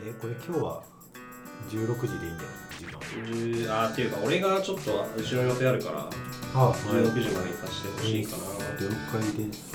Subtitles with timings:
[0.00, 0.82] えこれ今日は
[1.70, 2.48] 16時でいいんだよ
[2.78, 2.98] 時間。
[3.00, 6.08] 10あーっていうか俺がちょっと後ろの予定あるから
[6.54, 8.44] あは16時までにさせてほしいかな。
[8.80, 9.74] 了解です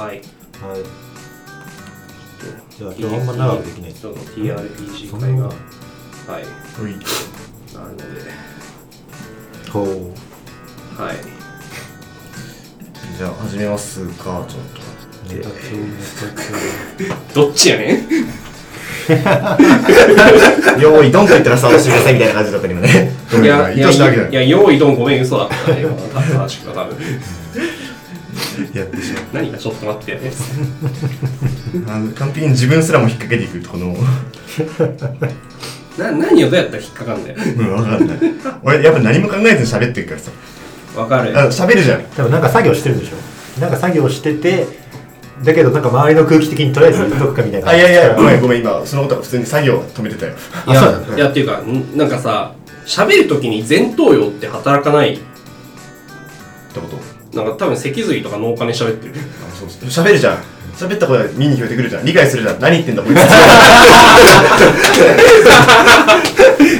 [0.00, 0.16] はい。
[0.16, 0.22] はい。
[2.76, 3.94] じゃあ今日あんま長くできない。
[3.94, 5.46] ちょっと TRPG 会が。
[5.46, 5.52] は
[6.40, 6.42] い。
[6.82, 6.92] うい。
[7.74, 8.04] なるので。
[9.70, 9.86] ほう。
[11.00, 11.16] はい。
[13.16, 14.84] じゃあ始めますかちょっと。
[15.32, 15.54] ネタ帳
[16.98, 18.43] ネタ どっちやねん？
[20.80, 23.12] 用意ドンと言ったら触らせてくださいみたいな感じだったけどね。
[23.32, 25.82] いやいや意図したわけだいや用意どんごめん嘘だったね。
[25.82, 26.96] 今正しくは多分。
[28.72, 30.12] やってしま何かちょっと待って。
[30.12, 30.30] やね
[31.74, 33.96] うあの完璧に自分すらも引っ掛けていくこの。
[35.98, 37.36] な何をどうやったら引っかかんだよ。
[37.38, 38.18] うん分かんない。
[38.62, 40.30] 俺やっぱ何も考えずに喋ってるからさ。
[40.96, 41.38] わかる。
[41.38, 42.02] あ喋るじゃん。
[42.16, 43.60] 多分なんか作業してるでしょ。
[43.60, 44.66] なんか作業してて
[45.42, 47.68] だけどなんか周りの空気的にとりあえず言っとくかみたいな。
[47.70, 48.14] あいやいや。
[48.14, 50.34] ごめんごめん今そのことは普通に作業止めてたよ。
[50.68, 52.54] いやいやっていうかんなんかさ
[52.86, 55.14] 喋るときに前頭葉って働かない。
[55.14, 55.24] って
[56.80, 56.96] こと？
[57.36, 59.14] なんか多分脊髄とか脳幹で喋ってる。
[59.16, 60.38] あそうそう喋るじゃん。
[60.76, 62.04] 喋ったことは耳に聞こえてくるじゃん。
[62.04, 62.60] 理解するじゃん。
[62.60, 63.18] 何言ってんだこいつ。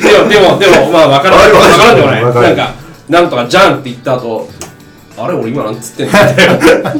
[0.02, 2.24] でもでもでもまあ分からない分からんでもない。
[2.24, 2.46] わかる。
[2.48, 2.74] なんか
[3.08, 4.48] なんとかじゃんって言った後
[5.16, 6.12] あれ俺今なんつってんの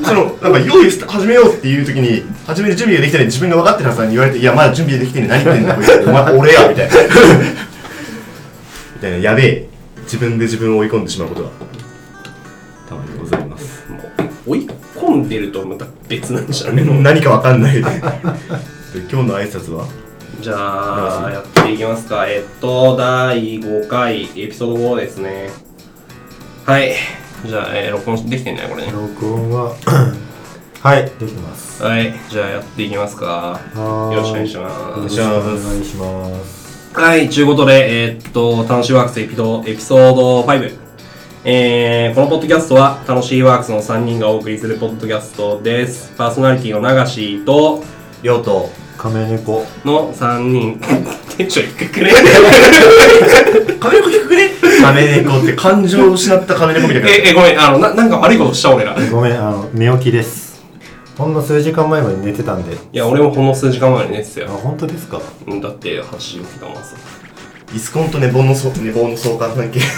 [0.06, 6.94] そのなんか用意して始めようっていう時に始める準備ができたら自分が分かってるはずなのに言われていやまだ準備できてね何言ってんだこいお前俺やみたいな
[8.94, 9.68] みたいなやべえ
[10.04, 11.50] 自分で自分を追い込んでしまうことが
[12.88, 13.82] たまにございます
[14.46, 17.88] 追い込んでるとまた別なんじゃねの何か分かんないでで
[19.10, 19.88] 今日の挨拶は
[20.40, 25.50] じゃあやっていきますかえっと第5回エピソード5ですね
[26.64, 26.94] はい
[27.46, 28.92] じゃあ、えー録音できてんねこれね。
[28.92, 29.74] 録音は
[30.82, 31.82] はいできてます。
[31.82, 33.60] はいじゃあやっていきますか。
[33.74, 34.48] よろしくお願い。
[34.48, 35.24] しよますろしくお
[35.70, 36.64] 願いします。
[36.94, 40.78] はい、ということで、えーっと、楽しいワークスエピドエピソード5。
[41.46, 46.12] えー、このポッドキャストは、楽しいワークスの3人がお送りするポッドキャストです。
[46.16, 47.82] パーソナリティの流しと、
[48.22, 49.66] りょうと亀猫。
[49.84, 50.80] の3人。
[51.36, 52.12] テンション低くね？
[53.80, 54.50] カメ猫低くね？
[54.84, 58.92] カメ猫って感情を失ったカメ猫みたいなえ、え、ごめん、あの、な、なんか悪いことした俺ら。
[58.92, 60.62] い ごめんあの寝起きです
[61.16, 64.50] ほんの数時間前まで寝てたんでや、俺もほんの数時間前に寝てたあよ。
[64.62, 65.20] 本当ですか？
[65.46, 66.82] うんだって、8時起きたもんさ。
[67.74, 69.80] イスコンと寝坊のそ寝坊の相関関係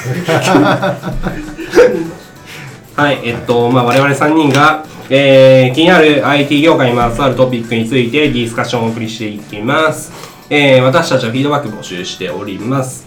[2.96, 10.10] はい、えっと、まあ、我々3人が、えー、気になる IT 業界にまつわるトピックについてディスカッションをお送りしていきます。
[10.48, 13.05] えー、私たちはフィードバック募集しております。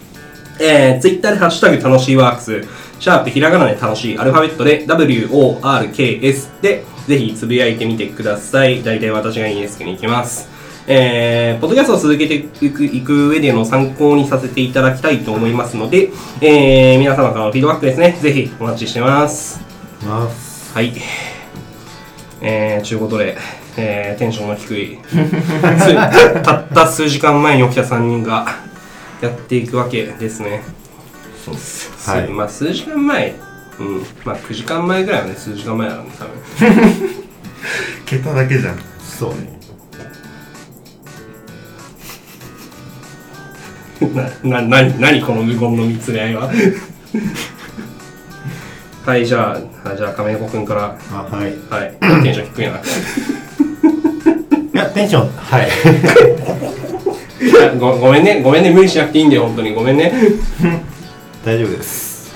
[0.59, 2.61] えー、Twitter でハッシュタグ楽しいワークス、
[2.99, 8.83] シャープひらがなで楽しい、アルファベットで WORKS で、ぜひつぶやいてみてください。
[8.83, 10.49] 大体私がいいねつけに行きます。
[10.91, 16.09] えー、ポッドキャストを続けていくいく上での参考にさせていただきたいと思いますので、
[16.41, 19.61] えー、皆様からのフィードバックですね、ぜひお待ちしてます。
[20.03, 20.93] ますはい。
[22.41, 23.37] えー、ちゅうことで、
[23.77, 28.47] えー、テンションの低い、つたった数時間前に起きた3人が
[29.21, 30.63] やっていくわけですね。
[31.43, 32.09] そうっす。
[32.09, 32.27] はい。
[32.27, 33.35] すまあ、数時間前、
[33.79, 36.33] うん、まあ、9時間前ぐらいはね、数時間前だね、多分。
[38.05, 38.79] 桁だけじゃん。
[38.99, 39.59] そうね。
[44.43, 46.49] な、な、なに、なにこの無言の見つめ合いは？
[49.05, 51.53] はい、じゃあ、あじゃあ、亀猫くんから、あはい。
[51.69, 52.79] はい、テンション低いな。
[54.71, 55.69] いやテンションはい
[57.79, 59.73] ごごめんね、ごめんね、無理しなくていいんだよ、本当に。
[59.73, 60.11] ごめんね。
[61.45, 62.33] 大丈夫です。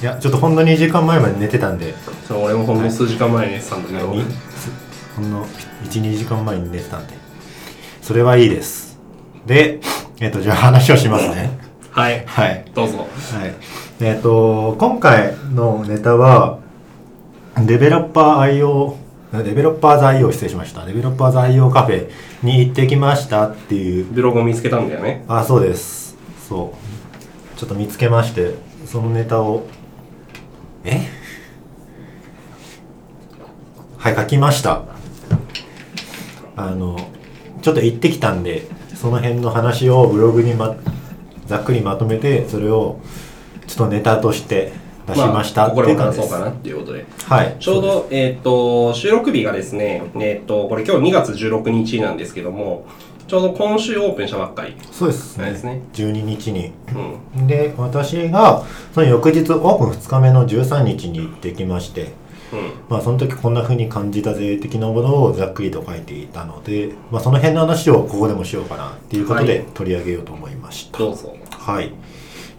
[0.00, 1.94] いやちょっとほんの2時間前まで寝てたんで。
[2.28, 4.14] そう、俺もほんの数時間前に寝てたんだけど。
[4.14, 4.24] に
[5.16, 5.46] ほんの
[5.90, 7.14] 12時間前に寝てたんで。
[8.02, 8.98] それはいいです。
[9.46, 9.80] で
[10.20, 11.50] えっ、とじゃあ話をしますね。
[11.90, 12.64] はい、はい。
[12.74, 12.98] どうぞ。
[12.98, 13.04] は
[13.46, 13.54] い。
[14.00, 16.58] えっ、と今回のネタは
[17.58, 18.94] デベロッパー IO
[19.32, 20.84] デベロッパーズ IO 失礼しました。
[20.86, 22.10] デベロッパーズ IO カフェ
[22.42, 24.04] に行ってきましたっていう。
[24.04, 25.24] ブログを見つけたんだよね。
[25.28, 26.16] あそうです。
[26.48, 27.58] そう。
[27.58, 28.54] ちょっと見つけまして
[28.86, 29.66] そのネタを。
[30.84, 31.00] え？
[33.98, 34.82] はい書きました。
[36.56, 36.96] あの
[37.60, 40.76] ちょっと行ってきたんでその辺の話をブログに、ま、
[41.46, 43.00] ざっくりまとめてそれを
[43.66, 44.72] ちょっとネタとして
[45.06, 47.06] 出しましたってこれもいう感じです話そうかなっていうことで。
[47.24, 52.86] はいちょうど、えっ、と、収録日がですね、えっ、と、これ今日2月16日なんですけども、
[53.26, 54.76] ちょうど今週オープンしたばっかり。
[54.92, 56.72] そうですねですね12日に
[57.34, 57.46] うん。
[57.46, 58.64] で私が
[58.94, 62.12] その翌日オープン2日目の13日に行ってきまして
[62.88, 70.98] まあ、その時こんな風に感じたぜ的なものをざっくりと書いていたので、まあ、その辺の話をここでもしようかなっていうことはいで取り上げようと思いました。
[70.98, 71.92] どうぞはい。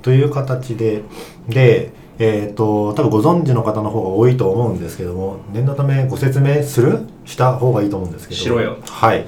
[0.02, 1.04] という形で、
[1.48, 7.02] で、えっ、と、多分ご存知の方の方が多いと思うんですけども、念のためご説明する？
[7.26, 8.40] した方がいいと思うんですけど。
[8.40, 9.28] しろよはい。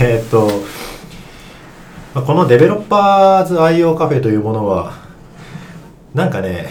[0.00, 0.48] えっ、と、
[2.14, 4.94] まあこのデベロッパーズ愛用カフェというものは、
[6.12, 6.66] なんかね、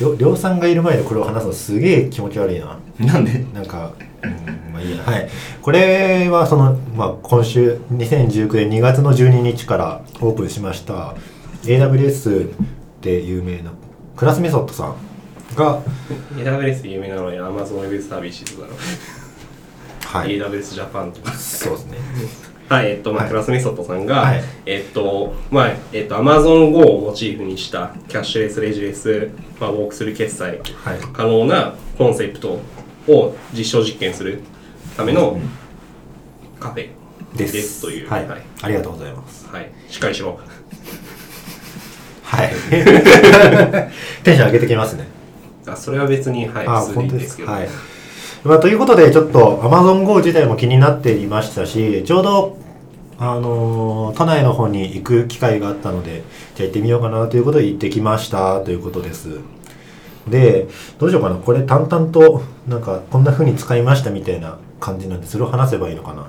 [0.00, 2.78] りょりょうさんがいる前でこれを話すのすげえ気持ち悪いな。
[2.98, 3.44] なんで？
[3.52, 3.92] なんか、
[4.22, 5.02] うん、まあいいや。
[5.02, 5.28] はい。
[5.60, 11.14] これはその、まあ今週、2019年2月の12日からオープンしました、
[11.64, 12.50] AWS
[13.04, 13.70] で有名な
[14.16, 14.96] クラスメソッドさん
[15.54, 15.82] が、
[16.36, 18.72] AWS で有名なのに Amazon Web サービスだろ、
[20.02, 20.38] はい。
[20.38, 21.98] AWS ジャパンとかそうですね。
[22.66, 29.30] はい、えっと、まあ、はいクラスメソッドさんが、はいえっと、まあ、えっと、Amazon Go をモチーフにしたキャッシュレス、レジレス、
[29.60, 30.98] まあ、ウォークスルー決済はい。
[31.12, 32.58] 可能なコンセプト
[33.06, 34.40] を実証実験する
[34.96, 35.38] ための
[36.58, 36.88] カフェ
[37.36, 37.52] です。
[37.52, 38.08] ですという。
[38.08, 38.26] はい。
[38.26, 38.42] はい。
[38.62, 39.46] ありがとうございます。
[39.52, 40.40] はいしっかりしろ。
[42.34, 42.52] はい。
[44.24, 45.06] テンション上げてきますね。
[45.66, 47.42] あ、それは別に、はい、あ、本当です。
[47.42, 47.68] はい。
[48.44, 52.58] まあ、ということで、ちょっと Amazon Go 自体も気になっていましたし、ちょうど、
[53.18, 56.22] あのー都内の方に行く機会があったので、
[56.54, 59.38] じゃあ行ってみようかなということで行ってきましたということです。
[60.28, 61.36] で、どうしようかな。
[61.36, 66.26] これ淡々と、なんか、こんな風に使いましたみたいな感じなんで、それを話せばいいのかな。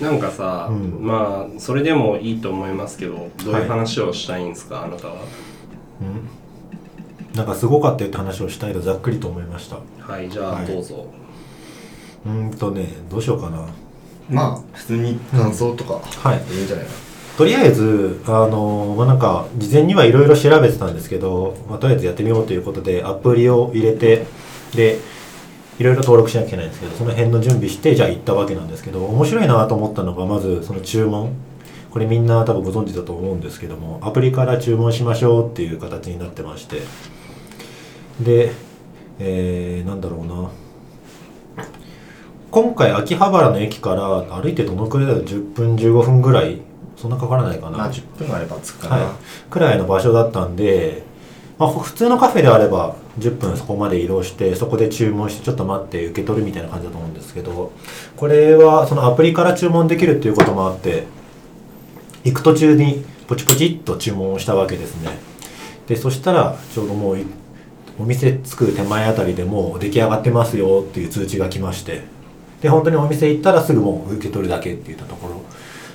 [0.00, 5.14] なんかさ、うんまあ、それでもいいと思いますけど、どうはいいう話をしたいんですか、あなたは？
[7.34, 9.78] なんかすごかったよって話をしたいとざっくりと思いました。
[10.00, 11.06] はい、じゃあ、はいどうぞ。
[12.24, 13.66] うーんとね、どうしようかな。
[14.28, 16.54] まあ普通に感想とかはい。
[16.54, 16.92] いいんじゃないか
[17.36, 24.24] とりあえず、あのまあ、なんか、事前にはいろいろ調べてたんですけど、まあ、とりあえずやってみようということで、アプリを入れて、
[24.74, 24.98] で、
[25.78, 31.32] いろいろ登録しなきゃいけないんですけど、その辺の準備して、じゃあ行ったわけなんですけど、面白いなと思ったのが、まず、その注文。
[31.90, 36.82] これみんな多分ご存知だと思うんですけども、アプリから注文しましょうっていう形になってまして、
[38.20, 38.52] で、
[39.18, 40.50] えー、なんだろうな。
[42.50, 46.60] 今回秋葉原の駅から歩いてどのくらいだろう10分15分ぐらい？
[46.96, 49.14] そんなかからないかな、なまあ10分あれば着くかな、はい、
[49.50, 51.02] くらいの場所だったんで、
[51.58, 57.72] まあ、普通のカフェであれば10分そこまで移動してそこで注文してちょっと待って受け取るみたいな感じだと思うんですけど
[58.14, 61.04] これはそのアプリから注文できるっていうこともあって
[62.24, 65.18] 行く途中にポチポチっと注文をしたわけですね。
[65.86, 67.18] でそしたらちょうどもう
[67.98, 72.02] お店着く手前あたりでもう出来上がってますよっていう通知が来まして
[72.60, 75.42] で本当にお店行ったらすぐもう受け取るだけっていったところ。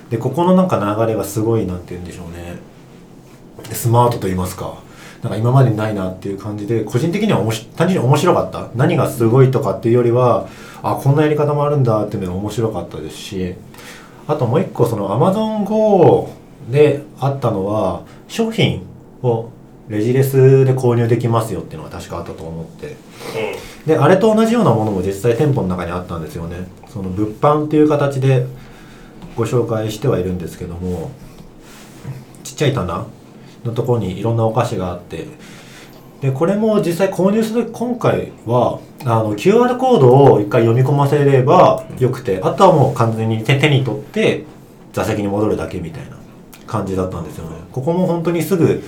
[0.10, 2.58] でここのなんか流れがすごいなんて言うんでしょうね。
[3.72, 4.78] スマートと言いますか。
[5.22, 8.70] なんか今までにないなっていう感じで個人的にはおもし単純に面白かった。
[8.76, 10.48] 何がすごいとかっていうよりは
[10.82, 13.56] あこんなやり方もあるんだっていうのが面白かったですし
[14.28, 16.28] あともう一個その AmazonGo
[16.72, 18.84] であったのは商品
[19.22, 19.50] を
[19.90, 22.96] レジレスで購入できますよっていうのが確かあったと思って。
[23.86, 26.68] であれと同じようなものも実際店舗の中にあったんですよね。
[26.88, 28.46] その物販っていう形で
[29.36, 31.12] ご紹介してはいるんですけども
[32.44, 33.06] ちっちゃい棚
[33.64, 35.28] のところにいろんなお菓子があって。
[36.22, 44.46] でこれも実際購入する今回はあの QR コードを一回読み込ませればよくてあとはもう完全に手手に取って
[44.94, 46.18] 座席に戻るだけみたいな
[46.68, 47.56] 感じだったんですよね。
[47.72, 48.84] ここも本当にすぐ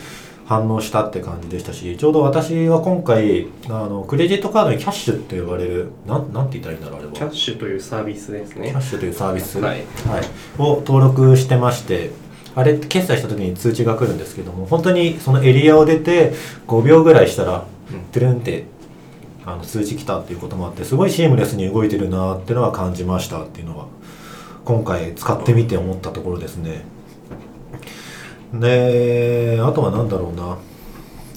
[0.45, 7.13] 反応したって感じでしたしちょうど私は今回あのクレジットカードにキャッシュって呼ばれるなんなんて言ったらいいんだろうあれは。
[7.13, 8.69] キャッシュというサービスですね。
[8.69, 8.81] キャッ。
[8.81, 9.83] シュというサービス、はい。
[10.59, 12.11] を登録してまして
[12.55, 16.33] あれ決済した時に通知が来るんですけども本当にそのエリアを出て
[16.67, 17.65] 5秒ぐらいしたら
[18.11, 18.65] トゥルンって
[19.45, 23.87] あの通知来たっていうこともあってすごいシームレスに動いてるなっていうのは感じましたっていうのは
[24.65, 26.85] 今回使ってみて思ったところですね。
[28.53, 30.57] であとは何だろうな。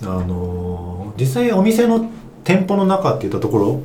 [0.02, 2.10] あの実際お店の
[2.44, 3.82] 店舗の中っていったところ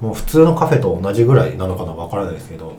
[0.00, 2.74] もう普通のカフェと同じぐらいなのかなわからないですけど普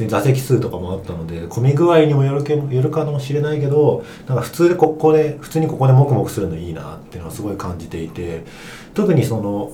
[0.00, 8.44] 通に座席数とかもあったので混み具合にもよるけよるかもしれないけどなんか普通でここで普通にここでモクモクするのいいなっていうのはすごい感じていて
[8.94, 9.72] 特にその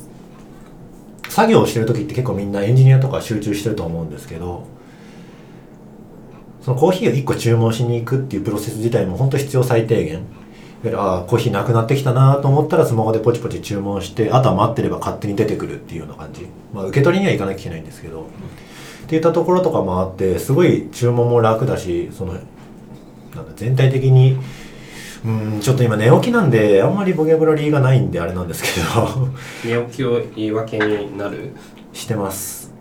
[1.28, 4.66] 作業をしてる時って結構みんなエンジニアとか集中してると思うんですけど
[6.62, 10.24] そのコーヒーを1個注文しに行くっていうプロセス自体も本当必要最低限。
[10.94, 16.46] ああコーヒーなくなってきたなと思ったらスマホでポチポチ注文してあとは待ってれば勝手に出てくるっていうような感じ。
[16.72, 18.26] まあ受け取りには行かなきゃいけないんですけど、
[19.06, 24.36] っていったところとかもあってすごい注文も楽だしそのなんだ全体的に
[25.24, 29.28] うんちょっと今寝起きなんであんまりボキャブラリーがないんであれなんですけど。
[29.64, 31.52] 寝起きを言い訳になる？
[31.92, 32.74] してます。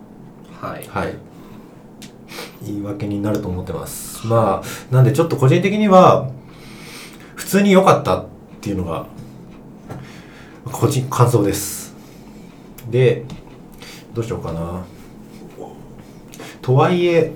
[0.59, 0.85] はい。
[0.87, 1.13] はい。
[2.63, 4.25] 言い訳になると思ってます。
[4.25, 6.29] まあなんでちょっと個人的には
[7.35, 8.25] 普通に良かったっ
[8.61, 9.05] ていうのが
[10.71, 11.95] 個人感想です。
[12.89, 13.25] で
[14.13, 14.83] どうしようかな
[16.65, 17.31] とはいえ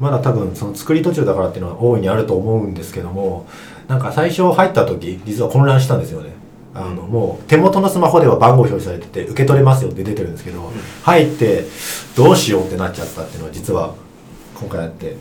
[0.00, 3.46] まだ多分その作り途中だからっていうのは大いにあると思うんですけども
[3.86, 6.30] なんか最初入った時実は混乱したんですよね。
[6.74, 10.72] あのもう手元のスマホでは番号表示されてて受け取れますよって出てるんですけど、
[11.04, 11.64] 入って
[12.16, 13.94] どうしようってなっちゃったっていうのは実は
[14.58, 15.16] 今回あって。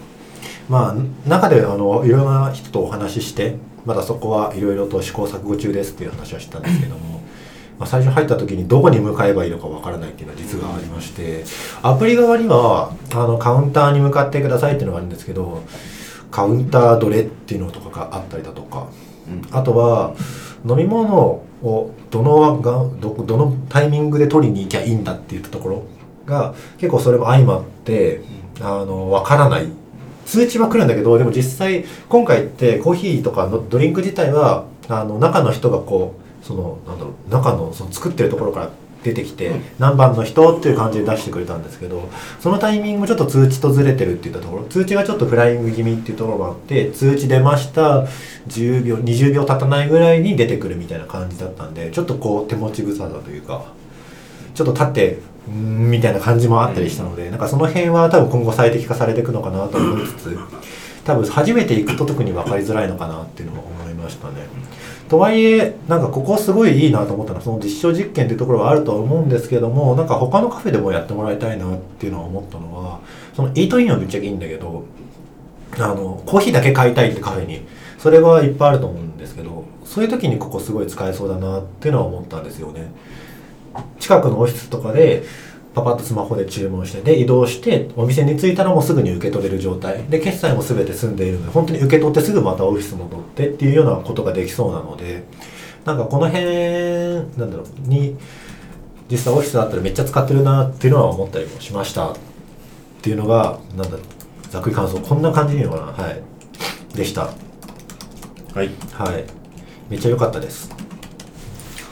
[0.67, 7.12] まあ中であのいろんな人とお話ししてまだそこはいろいろと試行錯誤中ですっていう話はしたんですけども、
[7.83, 11.43] まあ、最初入った時にどこに向かえばいいのかわからないっていうのは実はありまして
[11.81, 15.63] アプリ側にはあのカウンターに向かってくださいっていうのがあるんですけど
[16.31, 18.87] カウンターどれっていうのとかがあったりだとか。
[19.51, 20.15] あとは
[20.67, 25.83] 飲み物をどのがどどのタイミングで取りに行きゃいいんだっていったところ
[26.25, 28.19] が結構それも相まって
[28.59, 29.67] あの分からない。
[30.25, 38.69] 通知は来るんだけどでも実際今回ってコーヒーとかのドリンク自体はあの中の人がこうそのなんだろう中のその作ってるところから
[39.03, 42.09] 出てきて、何番の人っていう感じで出してくれたんですけど
[42.39, 48.05] そのタイミングもちょっと通知とずれてるっていったところ通知がちょっとフライング気味っていうところもあって通知出ました
[48.47, 53.65] 10秒20秒経たないぐらいに出てくるみたいな感じだったんでちょっとこう手持ち無沙汰というか
[54.55, 60.38] ちょっと立ってうーんみたいな感じもあったりしたので、なんかその辺は多分今後最適化されていくのかなと思いつつ
[61.03, 64.35] 多分初めて行くと特に分かりづらいのかなっていうのは思いましたね。
[65.13, 73.00] とはいえなんかここすごいいいなと思ったのはその実証実験っていうところはあるとは思うんですけどもなんか他のカフェでもやってもらいたいなっていうのは思ったのは
[73.36, 74.86] そのイートインはぶっちゃけいいんだけど
[75.77, 77.62] あのコーヒーだけ買いたいってカフェに
[78.00, 82.91] それはいっぱいあると思うんですけどそういう時にここすごい使えそうだなっていうのは思ったんですよね。
[84.00, 85.22] 近くのオフィスとかで
[85.74, 90.03] パパッとスマホで注文してで移動してお店に着いたらもうすぐに受け取れる状態。
[90.03, 95.24] で決済も全て済んでいるので本当に受け取ってすぐまたオフィス戻ってっていうようなことができそうなので。
[95.86, 96.46] なんかこの辺
[97.38, 98.15] なんだろうに
[99.12, 102.15] 実際オフィスだったらめっちゃ使ってるなっていうのは思ったりもしましたっ
[103.01, 104.01] ていうのがなんだろう
[104.50, 106.22] ざっくり感想こんな感じでいいのかなはい。
[106.96, 107.24] でした。
[107.24, 108.70] はい。
[108.94, 109.25] はい。
[109.89, 110.70] めっちゃ良かったです。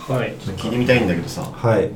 [0.08, 0.34] はい。
[0.36, 1.42] 聞いてみたいんだけどさ。
[1.42, 1.90] はい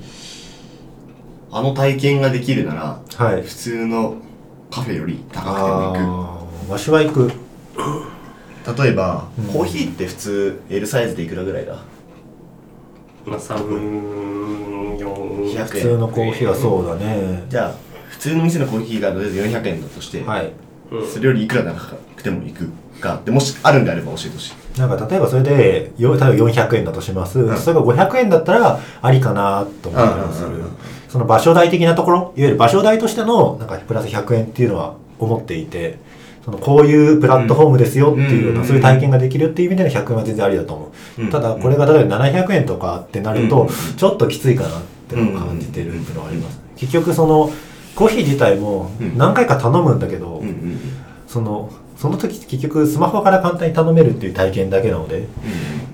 [1.58, 3.42] あの体験ができるならはい。
[3.42, 4.18] 普通の
[4.70, 7.30] カフェより高くてもああわしは行く。
[7.30, 9.46] 行く例えば、うん。
[9.46, 11.78] コーヒーって普通 L サイズでいくらぐらいだ？
[13.26, 13.56] まあ3
[14.98, 17.44] 4 100普通のコーヒーはそうだね。
[17.48, 17.76] じゃあ
[18.10, 20.52] 普通の店のコーヒーがとりあえず400円だとして、はい。
[20.92, 22.70] うんそれよりいくら高くても行く
[23.00, 24.80] かでもしあるんであれば教えてほしい。
[24.80, 27.58] なんか例えばそれでよ例えば400円だとします、ん。
[27.58, 30.76] それが500円だったらありかなと思ったりもする、うんうんうんうん
[31.16, 35.98] その場所代的なところいわゆる場所代としてのなんかプラス100円っていうのは思っていて
[36.44, 38.68] そのこういうプラットフォームですよっていうような、うん。
[38.68, 41.30] そういう体験ができるっていう意味での100円は全然ありだと思う、うん。
[41.30, 43.96] ただこれが例えば700円とかってなるとうん。
[43.96, 47.50] ちょっときついかなってのを感じてるっていうのはあります、結局その
[47.96, 49.18] コーヒー自体もうん。
[49.18, 50.44] 何回か頼むんだけど、
[51.28, 55.30] そのその時結局スマホから簡単に頼めるっていう体験だけなので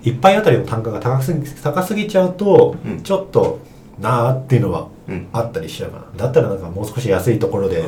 [0.01, 3.03] 一杯あたりの単価が高すぎ高すぎちゃうと、うん。
[3.03, 3.59] ちょっと
[3.99, 4.91] なあっていうのはうん
[5.33, 6.05] あったりしちゃうかな。
[6.17, 7.83] だったらなんかもう少し安いところで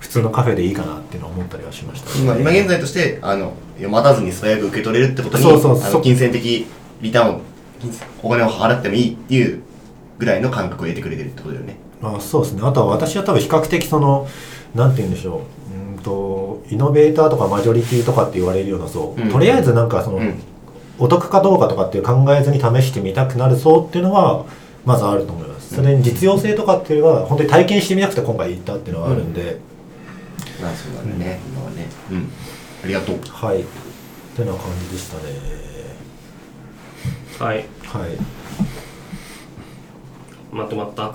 [0.00, 6.02] 普通のカフェでいいかなっていうのは思ったりはしました、今今現在としてあの待たずに素早く受け取れるってことにそうそうそう。
[6.02, 6.66] 金銭的
[7.00, 7.40] リターンを
[8.22, 9.62] お金を払ってもいいっていう
[10.18, 11.76] ぐらいの感覚を得てくれてるってことだよね。
[12.00, 12.62] まあそうですね。
[12.64, 14.28] あとは私は多分比較的その
[14.74, 15.94] なんて言うんでしょう。
[15.94, 19.30] うーんとイノベーターとかマジョリティとかって言われるようなそう、うん。
[19.30, 20.34] とりあえずなんかその、うん。
[20.96, 24.44] お得かどうかとかっていう考えずに試してみたくなる層っていうのは
[24.84, 29.58] まずあると思いますそれに実用性とかっていうのは本当に体験してみたくて今回行ったっていうのはあるんで、
[30.60, 31.40] まあそうだね。
[31.52, 31.86] 今はね。
[32.10, 32.30] うん。
[32.84, 33.18] ありがとう。
[33.28, 33.62] はい。
[33.62, 33.64] っ
[34.36, 35.22] てな感じでしたね。
[37.38, 37.56] はい。
[37.56, 38.10] はい。
[40.52, 41.14] まとまった？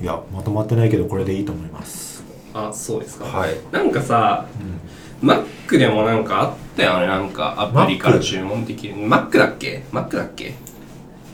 [0.00, 2.24] いやまとまってないけどこれでいいと思います。
[2.54, 3.26] あそうですか。
[3.26, 3.56] はい。
[3.70, 4.46] なんかさ、
[5.20, 7.06] マックでもなんかあったよね。
[7.06, 8.96] なんかアプリから注文できる。
[8.96, 9.84] マックだっけ？
[9.92, 10.54] マックだっけ？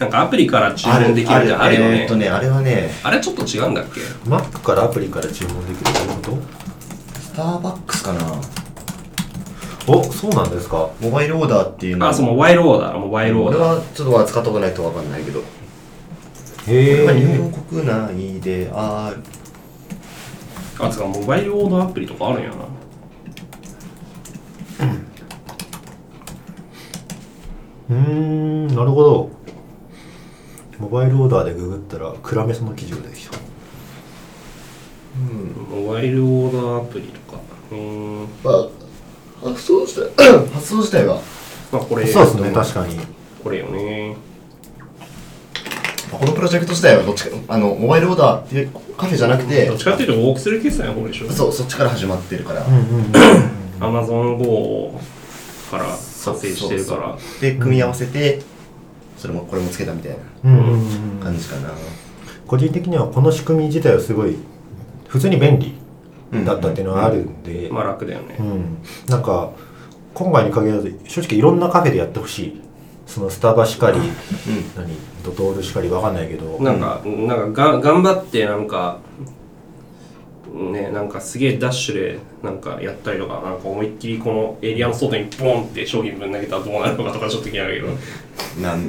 [0.01, 1.99] なんかアプリから注文できるみたいなのあるよね。
[2.01, 6.47] えーっとねあれはねあれちょっと違うんだっけ？Mac からアプリから注文できるというこ
[7.21, 8.21] スターバックスかな。
[9.85, 10.89] とおそうなんですか。
[11.01, 12.09] モバイルオーダーっていうの？
[12.09, 13.77] あそうモバイルオーダーモバイルオー俺ダー。
[13.77, 15.41] はちょっとは使ったことないとわかんないけど。
[15.41, 15.47] こ
[16.69, 19.23] へれは日え本国内である
[20.79, 22.57] あつかモバイルオーダーアプリとかあるんやな。
[27.91, 29.31] うーんなるほど
[30.81, 33.39] モバイルオーダーでググったらクラメスの記事が出てきた。
[35.71, 37.39] モバイルオーダーアプリとか。
[37.71, 38.23] うーん。
[38.43, 38.69] まあ
[39.49, 41.21] 発想自体 発想自体は
[41.71, 42.07] まあこれ。
[42.07, 42.99] そうですね確かに。
[43.45, 44.17] これよね。
[46.11, 51.31] このプロジェクト自体はどっちかあのモバイルオーダーっていうカフェじゃなくてどっちかっていうとウォークスルー決済の方でしょ。
[51.31, 52.81] そうそっちから始まってるから、うんうんう
[53.83, 53.85] ん。
[53.85, 54.99] アマゾン GO
[55.71, 55.99] から派
[56.35, 57.19] 生してるから。
[57.41, 58.43] で組み合わせて
[59.21, 60.73] それもこれもつけたみたいうんうん。
[60.73, 61.69] うんな感じかな、
[62.47, 64.35] 個人的にはこの仕組み自体はすごい
[65.09, 65.75] 普通に便利
[66.47, 68.37] だったっていうのはあるんで、まあ楽だよね。
[68.41, 69.51] うん、なんか
[70.15, 72.63] 今回に限らず正直いろんなカフェでやってほしい。
[73.07, 73.99] そのスタバしかり、
[74.77, 76.59] 何ドトールしかりわかんないけど。
[76.63, 79.01] なんか、なんかが頑張ってなんか
[80.53, 87.81] ねなんかすげえダッシュでなんかやったりとかなんか思いっきりこのエリアの外にボンって商品ぶん投げたらどうなるのかとかちょっと気になるけ
[88.61, 88.63] ど。
[88.63, 88.83] なんっ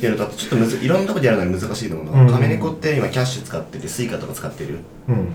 [0.00, 2.30] ていうのとちょっとむずいろんなとこでやるのに難しいと思うのは、うん。
[2.30, 4.78] カメネコって今キャッシュ使っててスイカとか使ってる。
[5.08, 5.28] うん。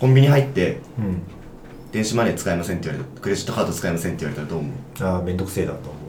[0.00, 1.22] コンビニ入ってうん。
[1.92, 5.04] 電子マネー使えませんって言われたクレジットカード使えませんって言われたらどう思う？
[5.04, 6.05] ああめんどくせえだと思う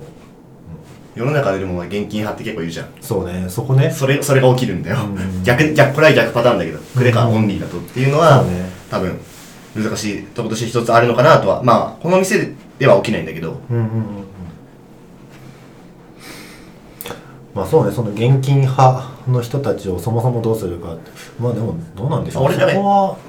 [1.17, 2.88] 世の中でも現金派って結構いるじゃん。
[3.01, 3.89] そうねそこね。
[3.89, 5.43] それそれが起きるんだよ、うん。
[5.43, 8.69] 逆逆これは逆パターンだけどクレカオンリーだとっていうのは、そうね。
[8.91, 9.19] 多分
[9.75, 13.59] 難しいとことして一つあるのかなとはまあこの店では起きないんだけど。
[13.69, 14.27] うんうんうんうん。
[17.55, 21.12] まあそうねその現金派の人たちをそもそもどうするかって。
[21.39, 22.43] まあでもどうなんでしょう。
[22.45, 22.74] 俺らが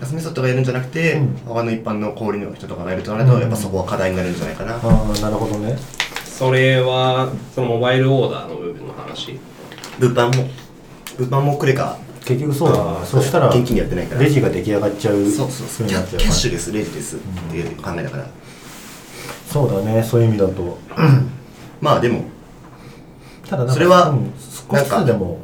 [0.00, 1.36] 休みソットがやるんじゃなくて、うん。
[1.46, 5.76] 他の一般の小売の人とかがやるとなると、うんやっぱそこは課題になるんじゃないかな、ああなるほどね
[6.38, 9.40] それはそのモバイルオーダーの部分の話？
[9.98, 10.48] 物販も。
[11.18, 12.84] 物販もクレカ結局そうだ。
[13.00, 14.20] なそしたら現金でやってないから。
[14.20, 15.88] レジが出来上がっちゃうそうそうそう。
[15.88, 17.18] キャッシュレスレジですっ
[17.50, 18.30] ていう考えだから、
[19.48, 20.00] そうだね。
[20.04, 20.78] そういう意味だと。
[21.82, 22.22] まあでも
[23.48, 25.40] ただそれはうん少しずつでも。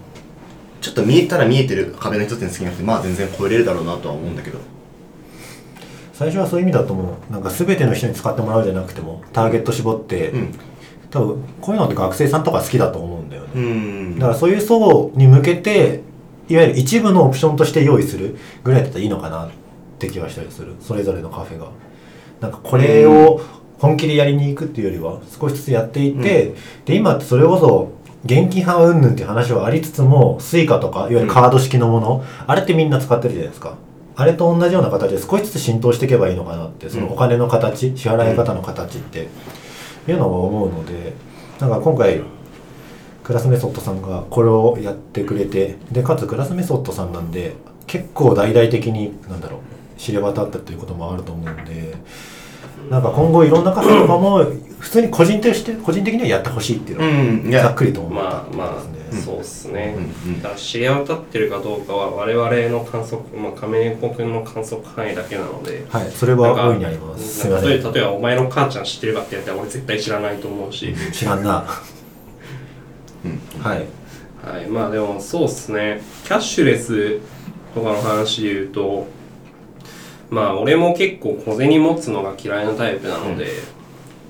[0.80, 4.58] ちょっと見えたら見えてる壁の一つに好きなくてまあ全然超えれるだろうなとは思うんだけど。
[6.12, 10.54] 最初はそういう意味だともうなんか全ての人に使ってもらうじゃなくてもターゲット絞って、うん
[11.14, 14.18] 多分こういうのって学生さんとか好きだと思うんだよね、うん。
[14.18, 16.00] だからそういう層に向けて
[16.48, 19.50] いわゆる一部のオプションとして用意するぐらいだったらいいのかなっ
[20.00, 20.74] て気はしたりする。
[20.80, 21.68] それぞれのカフェが。
[22.40, 23.40] なんかこれを
[23.78, 27.92] 本気でやりに行くっていうよりは少しずつやっていって、で今ってそれこそ
[28.24, 33.76] 現金派云々っていう話はありつつもスイカとかいわゆるカード式のもの、あれってみんな使ってるじゃないですか。
[34.16, 39.28] あれと同じような形で少しずつ浸透していけばいいのかなってそのお金の形、支払い方の形って
[40.12, 41.14] いうのは思うので
[41.60, 42.22] なんか今回
[43.22, 47.54] クラスメソッドさんがこれをやってくれてでかつクラスメソッドさんなんで
[47.86, 49.60] 結構大々的になんだろう
[49.98, 51.94] 知れ渡ったということもあると思うんで
[52.90, 54.44] なんか今後いろんなカフェとかも
[54.78, 59.22] 普通に個人として個人的にはやってほしいっていうのはざっくりと思ったまあってまあことですね。
[59.24, 59.96] そうっすね、
[60.42, 67.40] だから知り渡ってるかどうかは我々の観測まあ亀猫くんの観測範囲だけなのではい、それは大いにあります。
[67.42, 67.68] すみません。
[67.68, 71.64] 例えば例えばお前の母ちゃん知ってるかって言ったら俺絶対知らないと思うし、知らんな。
[73.24, 73.86] うんはい。
[74.44, 77.20] はい、まあでもそうっすねキャッシュレス
[77.74, 79.06] とかの話で言うと
[80.34, 83.46] まあ俺も結構小銭持つのが嫌いなタイプなので、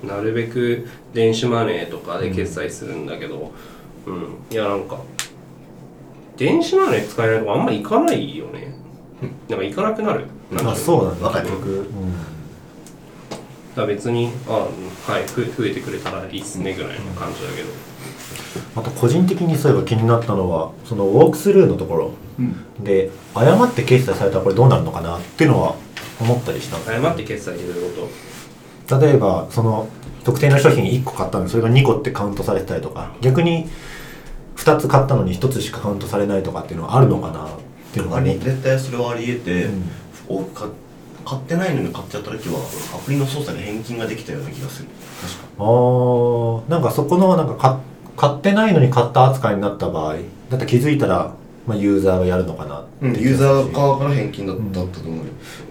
[0.07, 3.53] なるべく電子マネーとかで決済するんだけど
[4.07, 4.99] うん、いやなんか
[6.37, 8.75] 電子マネー使えないとこあんま行かないよね。
[9.49, 10.27] なんか行かなくなる？
[10.53, 10.67] なん。
[10.67, 11.27] あ、かそうなんだ。
[11.27, 11.47] わかる。
[11.47, 11.71] 結局。
[11.71, 11.87] うん。
[13.75, 17.69] だ別にあうんはいふ増えてくれたらいいっすねぐらいの感じだけど、
[18.77, 22.13] あと個人的にそういえば気になったのはそのウォークスルーのところ
[22.79, 25.75] で誤って決済されたらこれどうなるのかなっていうのは
[26.21, 26.93] 思ったりしたんです。
[26.93, 27.97] 誤って決済ってどういう
[28.89, 29.89] こ例えばその
[30.25, 33.69] 特定の商品1個買ったのにそれが2個ってカウントされてたりとか逆に
[34.57, 37.49] 2つ買ったのに1つしかカウントされないとかっていうのはあるのかなっ
[37.93, 39.91] ていうのがあり思って絶対それはあり得て、うん。
[40.27, 40.69] 多く買
[41.25, 42.59] 買ってないのに買っちゃった時は
[42.95, 44.89] アプリの操作で返金ができたような気がする。
[45.23, 46.71] 確かあー。
[46.71, 47.81] なんかそこのなんかか
[48.17, 50.17] 買ってないのに買った扱いになった場合
[50.51, 51.35] だって気づいたら、
[51.67, 55.23] まあ、ユーザーがやるのかなユーザー側から返金だった,、と思うよ。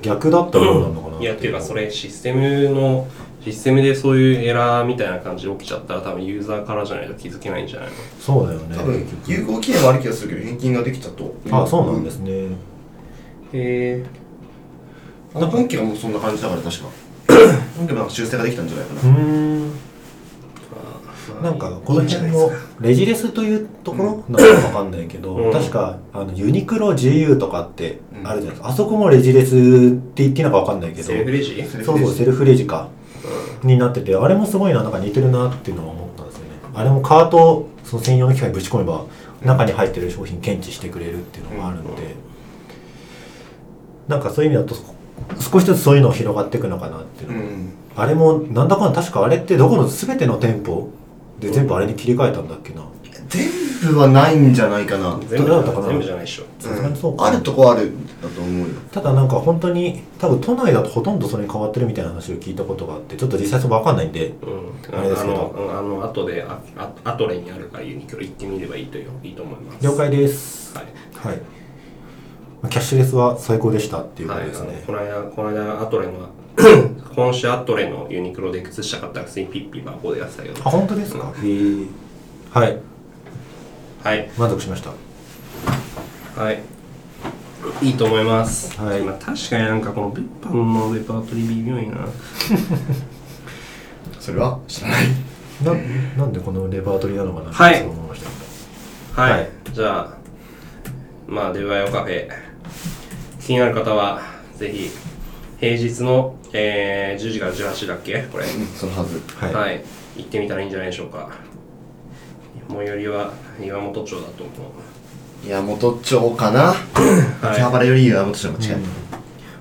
[0.01, 3.07] 逆だったらどうなるのかなといやっていうかそれシステムの
[3.43, 7.93] システムでそういうエラーみたいな感じで起きちゃったら多分ユーザーからじゃないと気づけないんじゃないの？
[8.19, 8.75] そうだよね。
[8.75, 11.35] 多分有効期限はある気がするけど返金ができたと。
[11.51, 12.47] あそうなんですね、へ
[13.53, 14.03] え
[15.35, 16.85] あの本家がもうそんな感じだから確か。
[17.77, 19.07] 本家もなんか修正ができたんじゃないかな、うー
[19.65, 19.71] ん
[21.41, 25.51] なんかこの辺のレジレスというところなのかわかんないけど、うん。
[25.51, 29.59] 確かあのユニクロ GU とかってあるじゃないですか、あそこもレジレスっ
[30.13, 31.07] て言っていいのかわかんないけど。
[31.07, 31.63] セルフレジ？
[31.83, 32.89] そうそうセルフレジか。
[33.63, 36.49] になっててあれもすごいななんか似てるなっていうのは思ったんですよね。
[36.73, 39.05] あれもカートをその専用の機械にぶち込めば
[39.41, 42.15] 中に入ってる商品検知してくれるっていうのがあるので、
[44.09, 44.75] なんかそういう意味だと
[45.39, 47.73] 少しずつそういうの広がっていくのかなっていうの、うん。
[47.95, 50.89] あれもなんだかんだ確かあれってどこの全ての店舗
[51.43, 52.83] で全部あれに切り替えたんだっけな。
[53.81, 55.19] 全部はないんじゃないかな。
[55.27, 55.87] 全部だったかな。
[55.87, 56.43] 全部じゃないでしょ。
[56.43, 57.25] うか。
[57.25, 58.75] あるとこあるだと思うよ。
[58.91, 65.33] ただなんか本当に多分都内だとほとんどそれに変わってるみたいな話を聞いたことがあってちょっと実際それ分かんないんでうん、あれですけど。
[65.33, 69.83] のあの後でああアトレにあるからユニクロ行ってみればいいとよいいと思います。
[69.83, 70.77] 了解です。
[70.77, 70.85] はい。
[71.27, 71.37] はい。
[72.61, 76.13] まあキャッシュレスは最高でしたっていうこはい、とですね、この間この間アトレの
[77.15, 80.61] 今週アトレのユニクロで靴下買ったら普通にピッピバコでやってたけど。
[80.65, 81.85] あ本当ですか、へえ。
[82.51, 82.77] はい。
[84.03, 84.31] はい。
[84.37, 84.91] 満足しました。
[86.41, 86.61] はい。
[87.81, 89.01] いいと思います、はい。
[89.01, 90.53] まあ、確かになんかこの物販
[90.89, 91.97] のレパートリー微妙いな。
[94.19, 94.59] それは？
[94.67, 95.05] 知らない。
[95.63, 95.73] な
[96.17, 97.51] なんでこのレパートリーなのかな？
[97.51, 97.79] はい。
[97.79, 98.21] そう思いまし
[99.15, 99.21] た。
[99.21, 99.49] はい、はい。
[99.71, 100.17] じゃあ
[101.27, 102.27] まあデバイオカフェ。
[103.39, 104.21] 気になる方は
[104.57, 104.89] ぜひ
[105.63, 108.23] 平日の、えー10時から18時だっけ？
[108.23, 108.43] これ、
[108.75, 109.21] そのはず。
[109.37, 109.83] はい、はい、
[110.17, 111.29] 行ってみたらいいんじゃないでしょうか。
[112.69, 113.31] 最寄りは
[113.63, 115.47] 岩本町だと思う。
[115.47, 116.73] 岩本町かな？
[116.73, 116.75] は
[117.43, 117.47] い。
[117.53, 118.77] 秋葉原より岩本町の近い、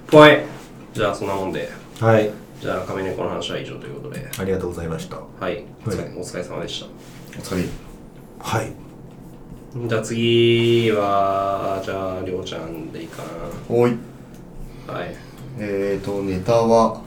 [0.08, 0.38] ぽい。
[0.92, 1.70] じゃあそんなもんで。
[2.00, 2.30] はい。
[2.60, 4.28] じゃあ亀猫の話は以上ということで。
[4.36, 5.18] ありがとうございました。
[5.38, 5.64] はい。
[5.86, 6.84] お疲れ,、はいお疲れ様でし
[7.38, 7.68] お疲れ。
[8.40, 8.72] はい。
[9.72, 13.22] たじゃあ次はじゃありょうちゃんでいいか
[13.68, 13.96] おい。
[14.88, 15.14] なはい
[15.58, 17.00] えーとネタは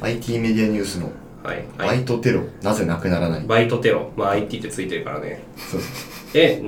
[0.00, 1.10] IT メディアニュースの
[1.42, 2.02] はい、バはい。
[2.02, 3.44] イトテロなぜなくならない？
[3.46, 4.10] バイトテロ。
[4.16, 5.40] まあ IT ってついてるからね。
[5.56, 5.80] そう
[6.34, 6.62] え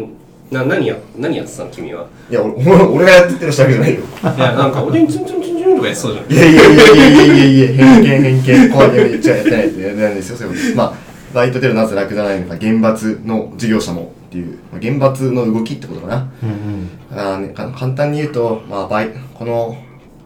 [0.51, 2.07] な何や何やってたの君は？
[2.31, 2.55] いや俺
[2.87, 4.01] 俺がやってるしたわけじゃないよ。
[4.01, 6.33] いやなんかおでんツンツンツンツンとかやってそうじゃん。
[6.33, 10.37] いやいやいやいやいやいやいや偏見偏見こうやってやってないってやってないんですよ。
[10.37, 10.77] そういうこと。
[10.77, 10.95] まあ
[11.35, 14.59] バイトテロなぜなくならないのか厳罰の事業者もっていう。
[14.73, 16.29] まあ厳罰の動きってことかな。
[16.43, 16.89] うんうん。
[17.11, 19.77] だからね、か簡単に言うと、まあ、バイこの、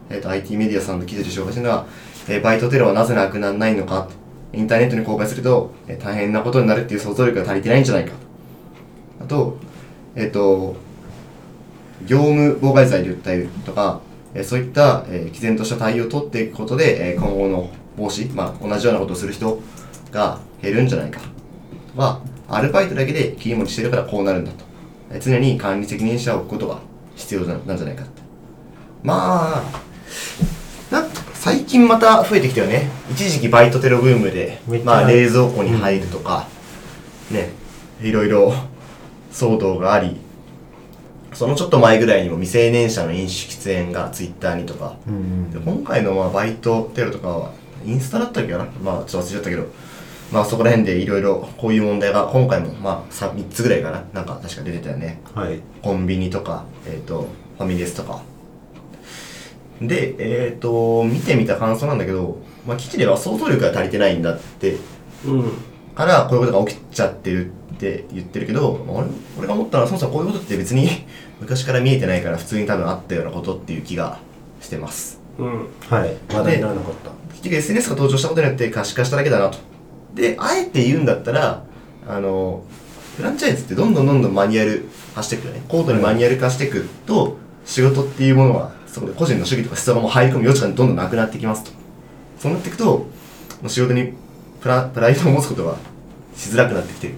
[0.09, 1.85] えー、と IT メディアさんの記事で紹介してるのは、
[2.27, 4.07] えーバイトテロはなぜなくならないのか。
[4.53, 8.13] インターネットに公開すると、えー大変なことになるっていう想像力が足りてないんじゃないか。
[9.21, 9.57] あと,、
[10.15, 10.75] えっと
[12.05, 14.01] 業務妨害罪で訴えるとか、
[14.33, 19.59] えーそういった、えー毅然とした対応を取っていくことで、えー今後の防止、まあ、同じようなことをする人
[20.11, 21.19] が減るんじゃないか。
[21.95, 24.63] はアルバイトだけで切り盛りしてるからこうなるんだと。
[25.11, 26.79] えー常に管理責任者を置くことが
[27.15, 28.03] 必要なんじゃないか
[29.03, 29.63] まあ
[31.33, 32.89] 最近また増えてきたよね。
[33.11, 36.47] 一時期バイトテロブームでまあ冷蔵庫に入るとか、
[37.29, 37.51] ね
[38.01, 38.51] いろいろ
[39.31, 40.17] 騒動があり
[41.33, 44.95] そのちょっと前ぐらいにも未成年者の飲酒喫煙がツイッターにとか。
[45.07, 45.51] うんうん。
[45.51, 47.51] で今回のまあバイトテロとかは
[47.85, 48.67] インスタだったっけかな？
[48.83, 49.67] まあちょっと忘れちゃったけど。
[50.31, 54.03] まあそこら辺でいろいろこういう問題が今回もまあ 3, 3つぐらいかな？
[54.13, 55.21] なんか確か出てたよね。
[55.35, 55.59] はい。
[55.83, 58.21] コンビニとか、えっ、と、ファミレスとか。
[59.81, 64.77] で、えっ、と、見てみた感想なんだけど、まあ、記事では想像力が足りてないんだって、
[65.25, 65.51] うん
[65.95, 69.07] から、こういうことが起きちゃってるって言ってるけど、まあ俺
[69.39, 70.89] 俺が思ったのは、そもそもこういうことって別に
[71.39, 74.19] 昔から見えてないから、普通に多分あったようなことっていう気が
[74.61, 75.21] してます。
[75.37, 79.57] うんはいまだにならなかった結局 SNS が登場したことによって可視化しただけだなと。
[80.13, 81.63] で、あえて言うんだったら、
[82.07, 82.63] あの、
[83.17, 85.61] フランチャイズってどんどんどんどんマニュアル化していくよね。
[85.67, 91.71] 高度にマニュアル化していくと、仕事っていうものは、そこで個人の主義とか思想がもう入り込む余地がどんどんなくなってきますと。
[92.39, 93.07] そうなっていくと、も
[93.65, 94.13] う仕事に
[94.61, 95.75] プラプライドを持つことは
[96.33, 97.15] しづらくなってきてる。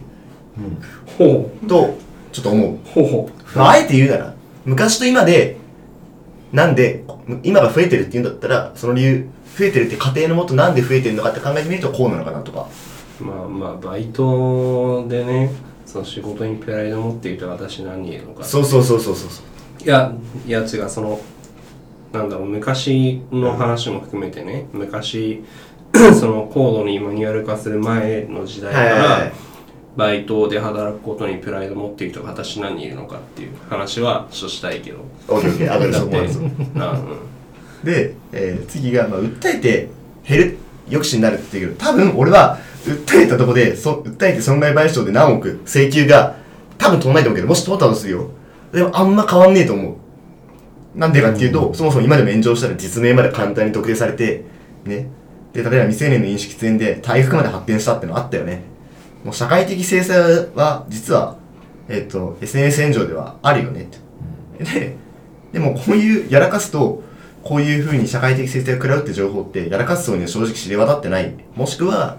[1.19, 1.95] うんほと、
[2.31, 2.73] ちょっと思う。
[2.73, 4.33] うほうほまあ、あえて言うなら、
[4.65, 5.57] 昔と今で、
[6.51, 7.03] なんで、
[7.43, 12.67] 今が増えてるって言うんだったら、その理由、増えてるって過程のもとなんで増えてるのかって考えてみるとこうなのかなとか。
[13.21, 15.51] うまあまあバイトでね
[15.85, 19.83] その仕事にプライド持っていると私何言えるのかそうそうそうそうそうそう。
[19.83, 20.11] いや
[20.45, 21.19] いや違うその
[22.11, 25.43] なんだろう昔の話も含めてね昔
[26.19, 29.31] その高度にマニュアル化する前の時代からい
[29.97, 34.99] バイトで働くことにプライド持っている人が果たして何人いるのかっていう話はちょっとしたいけど。
[37.83, 39.89] でえー次が、まあ、訴えて
[40.27, 41.75] 減る、抑止になるって言う。
[41.77, 46.35] 多分俺は、訴えたとこで、そ訴えて損害賠償で何億請求が、
[46.77, 48.29] 多分通んないと思うけど、もし通ったとするよ。
[48.71, 49.95] でもあんま変わんねえと思う。
[50.97, 54.43] なんでかっていうと、そもそも今でも炎上したら実名まで簡単に特定されて、
[54.85, 55.07] ね。
[55.53, 58.63] で、例えば未成年の飲酒喫煙で体育まで発展したってのあったよね。
[59.23, 60.19] もう社会的制裁
[60.55, 61.37] は、実は、
[61.87, 63.85] えっ、と、SNS 炎上ではあるよねっ
[64.57, 64.79] て。
[64.79, 64.95] で、
[65.53, 67.03] でもこういうやらかすと、
[67.43, 71.33] こういう風に社会的制裁を食らうって情報って、やらかす層には正直知れ渡ってない。
[71.55, 72.17] もしくは、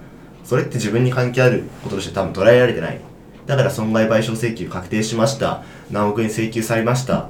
[0.49, 2.99] それって自分に関係あることとして多分捉えられてない
[3.45, 7.29] だから損害賠償請求確定しました何億円請求されました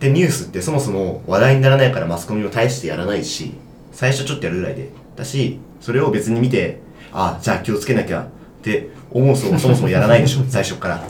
[0.00, 3.54] でニュースってそもそも話題にならないからマスコミも大してやらないし
[3.92, 6.80] 最初ちょっとやるぐらいでだしそれを別に見て
[7.12, 11.00] あじゃあ気をつけなきゃって思うそそもそもやらないでしょ 最初からっ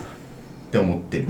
[0.70, 1.28] て思ってる。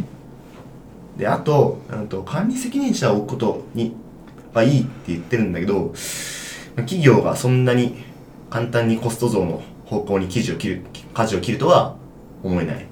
[1.16, 3.94] であとうんと管理責任者を置くことに
[4.52, 5.94] はいいって言ってるんだけど
[6.76, 7.94] 企業がそんなに
[8.50, 10.82] 簡単にコスト増の方向に舵を切る
[11.14, 11.96] 舵を切るとは
[12.42, 12.86] 思えない。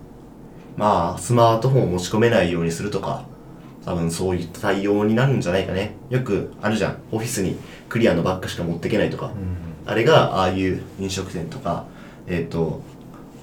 [0.77, 3.27] まあスマートフォンを持ち込めないようにするとか
[3.85, 5.95] 多分そういった対応になるんじゃないかね。
[6.11, 6.99] よくあるじゃん。
[7.13, 7.57] オフィスに
[7.89, 9.31] クリアのバッグしか持っていけないとか、
[9.87, 11.85] あれがああいう飲食店とか
[12.27, 12.83] えっ、と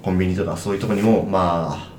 [0.01, 1.91] コンビニとかそういうとこにもまあ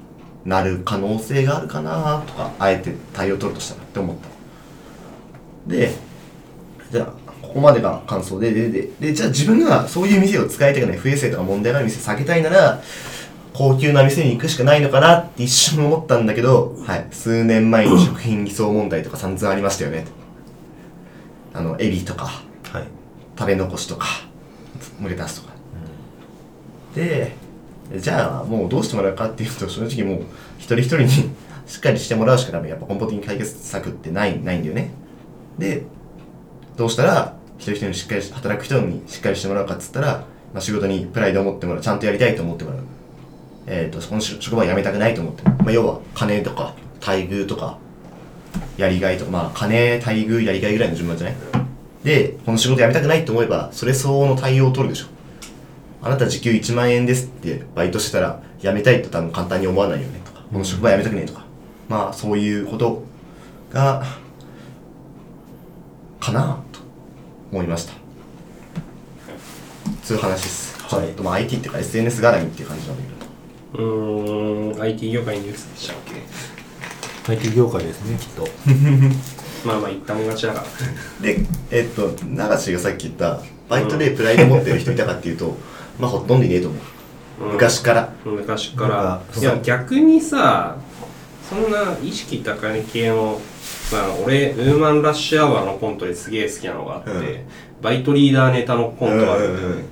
[0.44, 5.70] なる可能性があるかなとかあえて対応を取るとしたらって思った。
[5.70, 5.92] で
[6.90, 7.07] じゃあ
[7.40, 12.83] ここまでが感想ででででじゃあ自分がそういう店を使いたくない不衛生とか問題のある店避けたいなら
[13.55, 20.07] 高級な店に行くしかないのかなって一瞬思ったんだけど、はい、数年前に食品偽装問題とか散々ありましたよね。
[21.53, 23.03] あのエビとかはい。
[23.38, 24.07] 食べ残しとか
[24.99, 25.55] 無理出すとか、
[26.95, 27.35] で
[27.97, 30.25] じゃあもうどうしてもらうかっていうと正直もう
[30.59, 31.09] 一人一人に
[31.67, 32.69] しっかりしてもらうしかダメ。
[32.69, 34.91] やっぱ根本的に解決策ってないないんだよね。
[35.59, 35.83] で
[36.77, 40.07] どうしたら一人一人にしっかりし働く人にしっかりしてもらうかっつったら、
[40.53, 41.83] まあ、仕事にプライドを持ってもらう。
[41.83, 42.81] ちゃんとやりたいと思ってもらう
[43.66, 47.79] えっ、とこの職職場を辞めたくないと思ってる、まあ、要は金とか待遇とか
[48.77, 51.37] やりがいとかまあ金待遇やりがいぐらいの順番じゃない？
[52.05, 55.07] でこの仕事辞めたくないと思えばそれ相応の対応を取るでしょ。
[56.03, 60.42] あなた時給1万円ですってバイトしてたら辞めたいと多分簡単に思わないよねとか。
[60.53, 61.44] この職場辞めたくないとか。
[61.88, 63.05] まあそういうこと
[63.72, 64.05] が
[66.18, 66.81] かなと
[67.53, 67.92] 思いました。
[70.03, 71.07] そういう話です、はい。
[71.07, 73.12] ちょっとまあ IT っていうか SNS 絡みっていう感じなんだけど
[73.75, 75.97] うーん IT 業界ニュースでしたっ
[77.27, 78.47] け？IT 業界ですねきっと。
[79.67, 80.67] まあまあ言ったもん勝ちだから。
[81.27, 85.57] でえっと永瀬がさっき言ったバイトでプライド持ってる人いたかっていうと、
[85.99, 86.77] まあほとんどいねえと思
[87.41, 87.53] う、うん。
[87.53, 88.13] 昔から。
[88.25, 89.23] 昔から。
[89.41, 90.77] いや逆にさ
[91.49, 93.41] そんな意識高い系の
[93.93, 97.37] まあ俺ウーマンラッシュアワーのコントですげえ好きなのがあって、うん。
[97.81, 99.85] バイトリーダーネタのコントがあるんだよね、うんうんうん。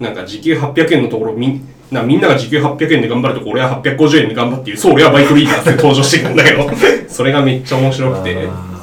[0.00, 6.70] なんか時給800円のところみんなみんなが時給800円で頑張るとこ俺は850円で頑張っていうそう俺はバイトリーダーって登場してくるんだけど。
[7.08, 8.48] それがめっちゃ面白くて。
[8.48, 8.74] あ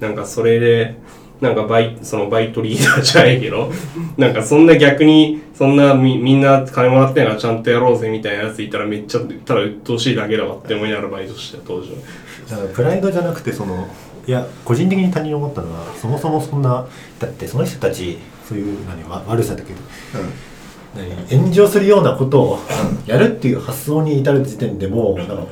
[0.00, 0.96] なんかそれで
[1.40, 3.70] なんかバイそのバイトリーダーじゃないけど
[4.16, 11.96] なんかそんな逆にそんなみみんな金もらってんからちゃんとやろうぜみたいなやついたらめっちゃただ鬱陶しいだけだわって思いながらバイトしてた当時は。
[12.46, 13.88] ーだからプライドじゃなくてその
[14.26, 16.86] いや個人的に他人に思ったのはそもそもそんな
[17.18, 19.80] だってその人たちそういう何わ悪さだけど
[20.14, 20.53] 何
[21.30, 22.58] 炎上するようなことを
[23.06, 25.44] やるっていう発想に至る時点でもうなんか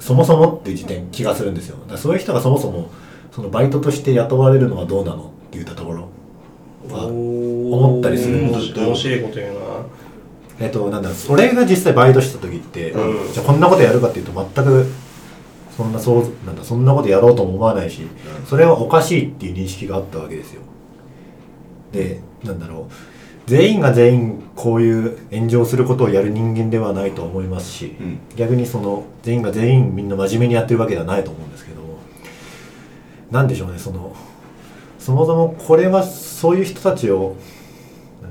[0.00, 1.76] そもそもっていう時点気がするんですよ。
[1.96, 2.90] そういう人がそもそも
[3.32, 6.08] そのバイトとして雇われるのはどうなのって言ったところ
[6.88, 9.60] は思ったりする面んです白面白いこと言うな。
[10.58, 13.32] えっとなんだろう俺が実際バイトした時って、うん。
[13.32, 14.86] じゃあこんなことやるかっていうと全く
[15.76, 18.06] そんなそうなんだそんなことやろうとも思わないし、
[18.46, 20.62] それはおかしいっていう認識があったわけですよ。
[21.92, 23.15] でなんだろう
[23.46, 28.18] 全員が全員こういう炎上することをやる人間ではないと思いますし、うん。
[28.36, 31.80] 逆にその全員が全員みんな真面目にやってるわけではないと思うんですけど
[33.30, 34.14] なんでしょうねその
[34.98, 37.36] そもそもこれはそういう人たちを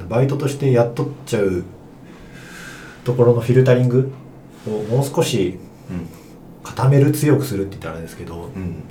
[0.09, 1.63] バイトとして雇っちゃう
[3.05, 4.11] ところのフィルタリング
[4.67, 5.57] をもう少し
[6.63, 8.41] 固める強くするって言ったらあれですけど、うん。
[8.41, 8.83] うん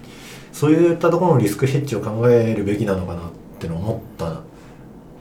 [0.55, 4.44] そういったところのリスクヘッジを考えるべきなのかなってのを思ったん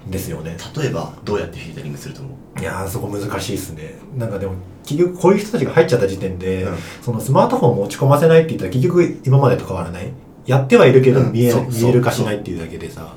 [0.08, 0.58] ですよね。
[0.76, 2.60] 例えばどうやってフィルタリングすると思う？
[2.60, 3.96] いやーそこ難しいですね。
[4.16, 4.54] なんかでも
[4.86, 6.78] 結局こういう人たちが入っちゃった時点で、うん。
[7.02, 10.12] そのスマートフォンを持ち込ませないって言ったら結局今までと変わらない？
[10.46, 13.14] やってはいるけどうん見え,、そうそう見える化しないっていうだけでさ。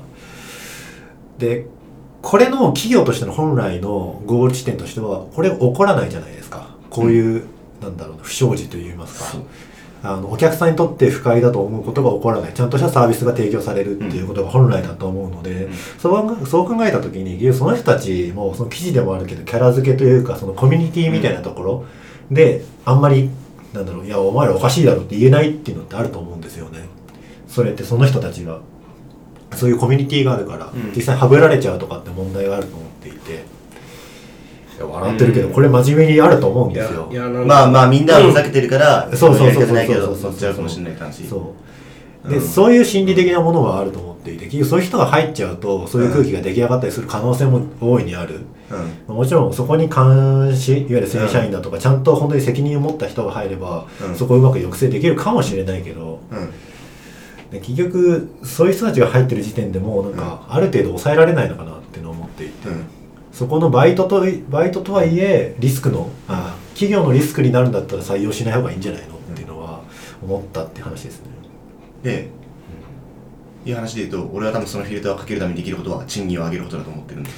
[1.37, 1.67] で
[2.21, 6.75] これの企業としての本来のゴール地点としてはこれ起こらないじゃないですか。
[6.89, 7.45] こういう、
[7.79, 9.25] なんだろうな不祥事といいますか。
[9.25, 9.41] そう
[10.03, 12.53] あのお客さんにとって不快だと思うことが起こらない。
[12.53, 15.73] ちゃんとしたサービスが提供されるっていうことが本来だと思うので、うん。
[15.73, 21.85] そうそう考えた時にその人たちもその記事でもあるけどキャラ付けというかそのコミュニティみたいなところ
[22.31, 23.29] であんまり
[23.73, 26.79] なんだろういやお前らおかしいだろって言えないっていうのってあると思うんですよね。
[27.47, 28.59] それってその人たちが。
[29.55, 30.91] そういうコミュニティがあるから、ん。
[30.93, 33.45] 実際はぶられちゃうとかって問題があると思っていて
[34.85, 37.09] 笑ってるけどこれ真面目にあると思うんですよ。
[37.45, 40.17] まあまあみんなはふざけてるから、そうそうそうそうそう。
[40.17, 41.55] そう乗っちゃうかもしれない感じそ
[42.25, 48.41] うで、そういう心理的なものはあると思っていて結局そういう人が入っちゃうとそういう空気が出来上がったりする可能性も大いにある、
[49.07, 49.15] うん。
[49.15, 54.15] もちろんそこに監視いわゆる正社員だとか、ちゃんと本当に責任を持った人が入れば、うん。
[54.15, 56.49] そこをうまく抑制できるかもしれないけどうん。
[57.51, 62.85] で結局そういう人たちが入ってる時点でもうなんか、ある程度抑えられないのかなっていうのを思っていて、うん
[63.37, 69.83] そこのバイトとバイトとはいえリスクのあ企業のリスクになるんだったら採用しない方がいいんじゃないのっていうのは
[70.23, 71.27] 思ったって話ですね。
[72.01, 72.29] で、
[73.63, 77.29] いう話で言うと俺は多分そのフィルターをかけるためにできることは賃金を上げることだと思ってるんで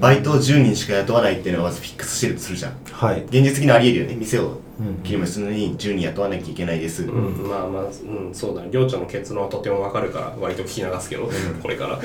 [0.00, 2.72] バイトを10人しか雇わないっていうのがまずフィックスしてるとするじゃん。
[2.90, 3.22] はい。
[3.24, 4.14] 現実的にありえるよね。
[4.14, 8.70] 店をうん切り盛りするのに10人雇わなきゃいけないです、うん、まあまあ、うん、そうだね。
[8.72, 11.28] りょうちゃんの結論はとてもわかるから、割と聞き流すけど、
[11.60, 12.00] これから。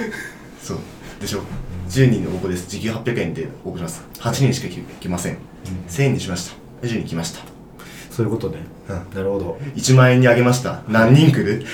[0.62, 0.78] そう。
[1.22, 1.42] でしょ？
[1.92, 5.38] 10人の応募です時給800円で応募します8人しか来来ません
[5.90, 6.56] 1000円にしました
[6.88, 7.52] 10人来ました
[8.12, 8.60] そういうことね。
[8.90, 9.58] うんなるほど。
[9.76, 11.66] 1万円にあげました何人来る？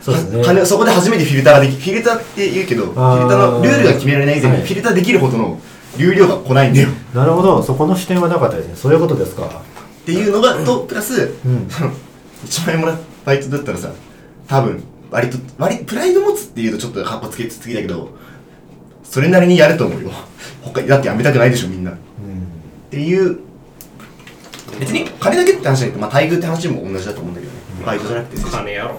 [0.00, 0.66] そうですね。
[0.66, 5.58] そこで初めてフィルターができフィルターって言うけどフィルターのルールが決められない以前にはいフィルターできるほどの
[5.96, 7.62] 流量が来ないんだよなるほど。
[7.62, 8.76] そこの視点はなかったですね。
[8.76, 9.46] そういうことですか。
[9.46, 11.66] っていうのがとプラスうん。
[12.46, 13.92] 1万円もらうバイトだったらさ
[14.48, 18.10] 多分割と割プライド持つっていうとちょっとカッコつけつつきだけど
[19.10, 20.10] それなりにやると思うよ
[20.62, 22.88] 他だってやめたくないでしょみんなっうん。
[22.90, 23.40] ていう
[24.78, 28.96] 別に金だけって話じゃなくて、まあ、待遇って話も同じだと思うんだけどねバイトじゃなくて金やろ。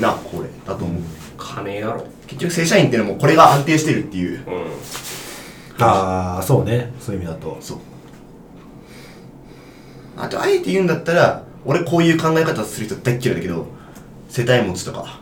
[0.00, 1.02] なこれだと思う
[1.38, 2.06] 金やろ。
[2.26, 5.84] 結局正社員っていうのもこれが安定してるっていううん。
[5.84, 6.92] ああ、そうね。
[7.00, 7.56] そういう意味だと。
[7.60, 7.78] そう
[10.16, 13.66] あとあえて言うんだったら俺こういう考え方する人大っ嫌いだけど
[14.28, 15.20] 世帯持ちとか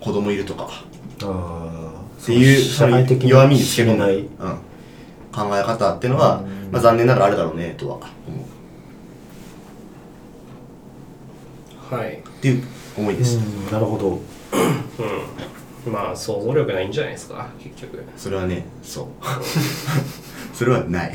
[0.00, 0.84] 子供いるとかあ
[1.22, 1.83] あ。
[2.24, 4.16] っていう社会的弱みにつけ込む、ない。
[4.16, 4.28] うん、
[5.30, 8.44] 考え方っていうのは、うんまあ、残念ながらあるだろうねとは思
[11.92, 12.14] うはい。
[12.14, 12.64] っていう
[12.96, 13.70] 思いです、うん。
[13.70, 14.20] なるほど。
[15.86, 15.92] うん。
[15.92, 18.02] まあ、想像力ないんじゃないですか、結局。
[18.16, 19.06] それはねそう
[20.56, 21.12] それはない、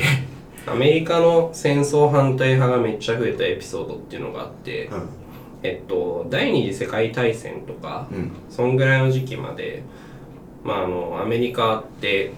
[0.67, 4.91] アメリカの戦争反対派がめっちゃ増えたエピソードっていうのがあって、う
[5.63, 9.83] えっと、第二次世界大戦とか、んうんそんぐらいの時期まで、
[10.63, 12.31] まあ、あのアメリカって、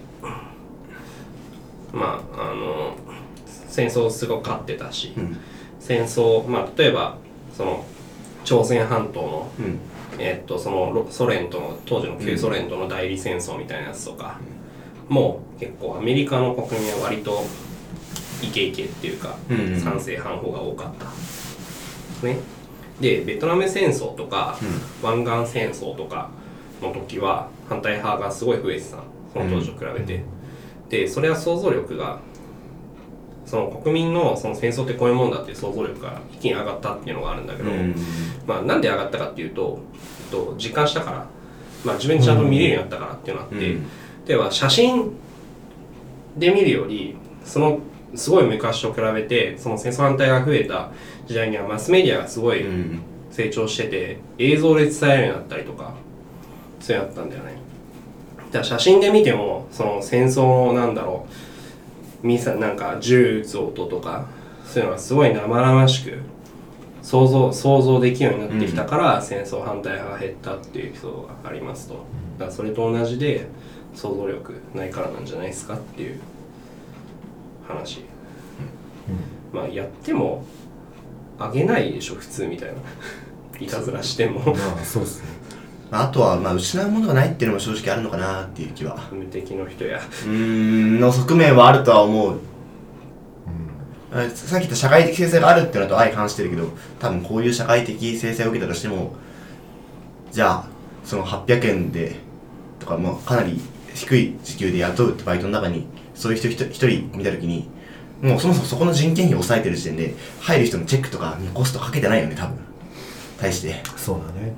[1.92, 2.96] まあ、あの
[3.46, 5.36] 戦争すごく勝ってたし、うん。
[5.80, 7.16] 戦争、まあ、例えば
[7.54, 7.84] その
[8.44, 9.78] 朝鮮半島の、うん。
[10.18, 14.38] えっと、そのロソ連との当時の旧ソ連との代理戦争みたいなやつとか、
[15.08, 17.44] もう結構アメリカの国民は割と
[18.42, 19.80] イケイケっていうか、うんうん。
[19.80, 22.26] 賛成反方が多かった。
[22.26, 22.36] ね、
[23.00, 24.58] でベトナム戦争とか、
[25.02, 26.30] 湾岸戦争とか
[26.80, 28.98] の時は反対派がすごい増えてた
[29.32, 30.22] その当時と比べて、
[30.90, 32.20] でそれは想像力が
[33.46, 37.94] その国民のその戦争ってこういうもんだっていう想像力が一気に上がったっていうのがあるんだけど、うん。
[38.46, 39.80] まあ、なんで上がったかっていうと、
[40.26, 41.26] えっと、実感したから、
[41.84, 43.86] まあ、自分でちゃんと見れるようになったからっていうのがあって、うん。
[44.26, 45.12] では写真
[46.36, 47.80] で見るよりその
[48.14, 50.90] すごい昔と比べてその戦争反対が増えた
[51.26, 53.02] 時代にはマスメディアがすごいうん。
[53.32, 55.94] 成長してて映像で伝えるようになったりとか
[56.80, 57.54] そういうのあったんだよね
[58.52, 61.26] だから写真で見てもその戦争のなんだろ
[62.22, 62.26] う。
[62.26, 64.26] ミサなんか銃撃つ音とか
[64.64, 66.18] そういうのがすごい生々しく
[67.02, 71.94] 想像想像できるようになってきたから、戦争反対派が減ったっていうエピソードがありますと。
[72.38, 73.48] だからそれと同じで
[73.92, 76.20] 想像力ないからなんじゃないですかっていう
[77.66, 78.04] 話、
[79.52, 80.44] まあやっても
[81.40, 82.74] あげないでしょ普通みたいな。
[83.58, 84.38] いたずらしても。
[84.38, 85.28] まあ、そうですね。
[85.94, 88.98] あとは、まあ、失うものがないっていうのも正直あるのかなっていう気は。
[89.12, 89.98] 無敵の人や。
[89.98, 92.40] うーんの側面はあるとは思う。
[94.10, 99.14] あさっき言った社会的制裁があるっていうのと相反してるけど多分こういう社会的制裁を受けたとしても
[100.30, 100.66] じゃあ
[101.02, 102.16] その800円で
[102.78, 103.58] とかもうかなり
[103.94, 107.70] 低い時給で雇うってバイトの中にそういう人一人一人見た時に
[108.20, 112.58] もうそもそもそこの人件費を抑えてる時点で入る人のチェックとかにコストかけてないよね多分。
[113.38, 113.82] 対して。
[113.96, 114.52] そうだね。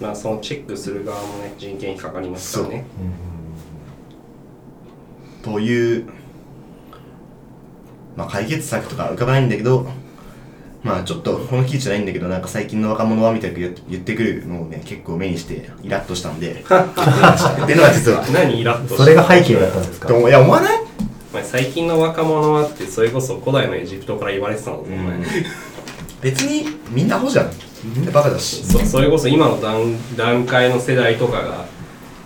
[0.00, 2.84] まあそのチェックする側もね人件費かかりますからね。
[5.42, 6.06] という、
[8.16, 9.86] まあ、解決策とか浮かばないんだけど、
[10.82, 16.66] まあちょっとこの記事じゃないんだけど、なんか最近の若者はみたいな言言ってくるのをね、結構目にしてイラッとしたんで、 っていう
[17.76, 18.24] のが実は。
[18.32, 20.16] 何イラッとそれが背景だったんですか？
[20.16, 20.78] いや、思わない？
[21.42, 24.96] 最近の若者はってそれこそ古代のエジプトから言われてたの、お前。
[26.22, 27.50] 別にみんなアホじゃん。
[27.84, 28.64] みんなバカだし。
[28.64, 31.64] そそれこそ今の段段階の世代とかが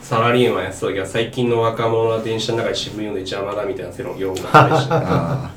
[0.09, 5.51] サラリーマンやってた時は最近の若者は電車の中で渋谷ので邪魔だみたいな世論世論があったりしてあ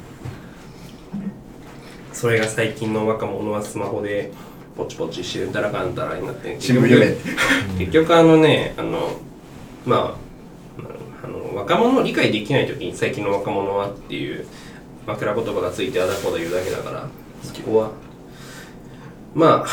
[2.11, 4.31] それが最近の若者はスマホで
[4.75, 7.15] ポチポチしてうんたらかんたらになって新聞読め
[7.85, 9.11] 結局あのねあの
[9.85, 10.17] ま
[11.23, 14.45] ああの若者を理解できない時に最近の若者はっていう
[15.07, 17.07] 枕言葉がついてあだこうだ言うだけだから
[17.41, 17.91] そこは
[19.33, 19.69] まあ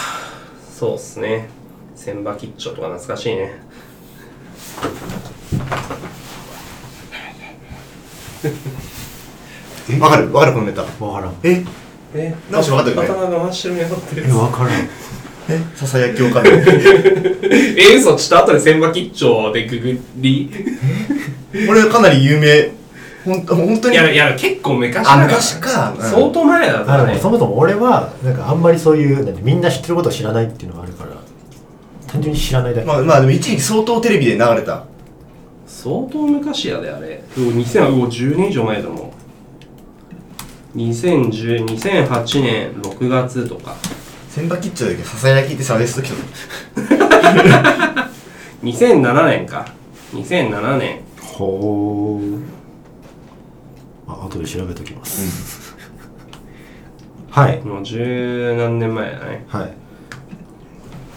[0.72, 1.48] そうっすね。
[1.96, 3.60] 千葉吉兆とか懐かしいね。
[10.00, 10.32] わかる？
[10.32, 10.82] わかるこのネタ。
[11.04, 11.34] わからん。
[11.42, 11.64] え？
[12.14, 12.34] え？
[12.50, 13.08] 直し分かったよね。
[13.08, 14.26] 刀が真っ白になってる。
[14.28, 14.72] えわからん。
[14.80, 14.88] え？
[15.74, 16.62] ささやきわかる
[17.76, 18.14] え嘘。
[18.16, 20.50] ちょっと後で千葉吉兆でググり。
[21.68, 22.70] 俺かなり有名
[23.24, 23.94] ほんと本当に。
[23.94, 25.22] いやいや結構昔だから。
[25.22, 25.92] あ昔か。
[25.92, 26.02] うん。
[26.02, 27.18] 相当前だったね。
[27.18, 31.10] そもそも俺はなんかあんまりそういうなんてみんな知ってることを知らないっていうのがあるから
[32.06, 34.84] 単純に知らないだけ、まあまあでも一時期相当テレビで流れた。
[35.66, 37.22] 相当昔やであれ。
[37.36, 39.12] うお2000うお10年以上前だもん。
[40.76, 43.74] 2010 2008年6月とか。
[44.30, 44.98] 千葉吉兆だけ？
[44.98, 46.14] どささやきってさですけど
[48.62, 49.66] 2007年か。
[50.12, 52.57] 2007年ほう
[54.20, 55.76] あ後で調べときます、
[57.30, 57.60] はい。
[57.62, 59.44] もう十何年前だね。
[59.48, 59.62] はい。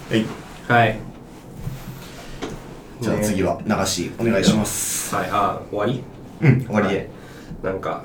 [0.10, 0.26] はい。
[0.68, 1.00] はい。
[3.02, 5.16] じゃあね次は流しお願いします。
[5.16, 5.30] はい。
[5.32, 6.04] あ終わり？
[6.42, 7.10] うん終わりで。
[7.64, 8.04] なんか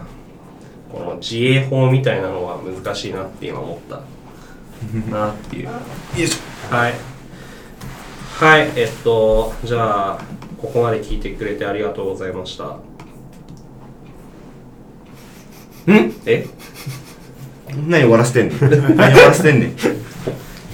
[0.90, 4.00] この自衛法みたいなのは難しいなって今思った。
[5.10, 5.64] なっていう。
[5.64, 5.72] よ
[6.16, 6.38] いし
[6.70, 6.94] はい。
[8.38, 8.72] はい。
[8.76, 10.18] えっとじゃあ
[10.60, 12.64] ここまで聞いてくれてありがとうございました。
[12.64, 12.80] ょ
[15.94, 16.12] ん？
[16.26, 16.46] え？
[17.88, 18.54] 何終わらせてんの
[18.96, 19.70] 何終わらせてんねん。
[19.70, 19.74] い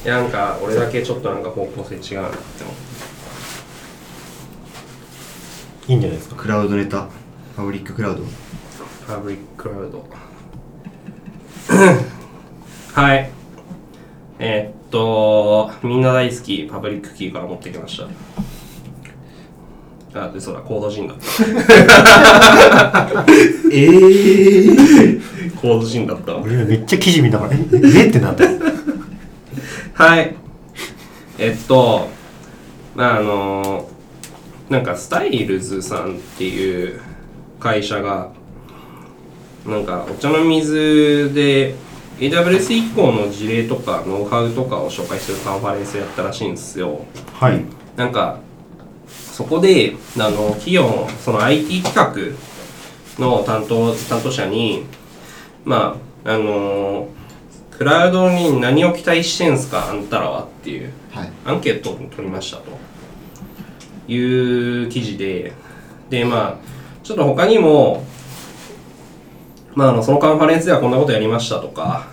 [0.05, 2.75] やなんか俺だけちょっとなんか方向性違うなって思っ
[5.87, 6.37] ていいんじゃないですか？
[6.37, 7.09] クラウドネタ。
[7.57, 8.23] パブリッククラウド。
[9.07, 10.05] パブリッククラウド。
[12.95, 13.31] はい。
[14.39, 18.05] えーっとみんな大好き Publickey から持ってきました
[20.15, 21.25] あでそうだコード人だった
[23.73, 23.89] ええ
[25.61, 26.43] コード人だったわ。
[26.43, 28.45] 俺めっちゃ記事見ながらえええってなった
[29.95, 30.35] はい。
[31.39, 32.09] えっと
[32.95, 33.89] まああの
[34.69, 37.01] なんかスタイルズさんっていう
[37.59, 38.31] 会社が
[39.67, 41.75] なんかお茶の水で
[42.19, 47.01] AWS 以降の事例とかノウハウとかを紹介するカンファレンスやったらしいんですよ。
[47.33, 47.65] はい。
[47.97, 48.41] なんか
[49.33, 52.37] そこであの企業のその IT 企
[53.19, 54.85] 画の担当担当者に
[55.65, 57.09] まああの
[57.71, 61.33] クラウドに何を期待してんすかあんたらはっていうはい。
[61.47, 62.93] アンケートを取りましたと。
[64.09, 65.53] いう記事で
[66.11, 66.57] でまあ
[67.03, 68.05] ちょっと他にも
[69.75, 72.09] まああのそのカンファレンスではこんなことやりましたとか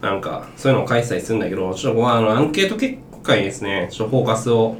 [0.00, 4.76] なんかそういうのを書いてたりするんだけどちょっとあのアンケート結果にですねちょっとフォーカスを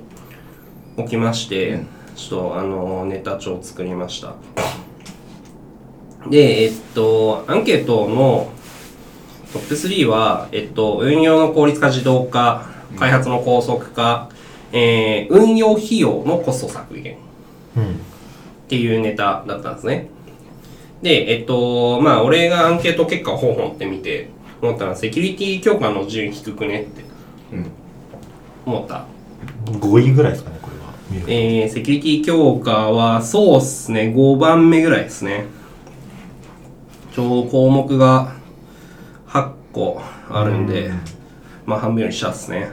[0.96, 1.80] 置きまして、
[2.16, 4.34] ちょっとあのネタ帳を作りました。
[6.30, 8.50] でえっとアンケートの
[9.52, 12.66] トップ3は、えっと、運用の効率化自動化、
[12.98, 14.28] 開発の高速化、
[14.72, 17.18] えー運用費用のコスト削減。
[17.76, 17.84] うん。
[17.84, 17.86] っ
[18.66, 20.08] ていうネタだったんですね。
[21.02, 24.30] で、えっと、まあ、俺がアンケート結果をほうほんって見て
[24.60, 27.04] 思ったのは、セキュリティ強化の順位低くねって
[27.52, 27.66] うん。
[28.66, 29.04] 思った。
[29.66, 30.53] 5位ぐらいですかね
[31.26, 35.46] えー、セキュリティ強化は、そうっすね、5番目ぐらいですね。
[37.14, 38.32] ちょうど項目が
[39.28, 40.90] 8個あるんで、
[41.66, 42.70] まあ半分より下っすね。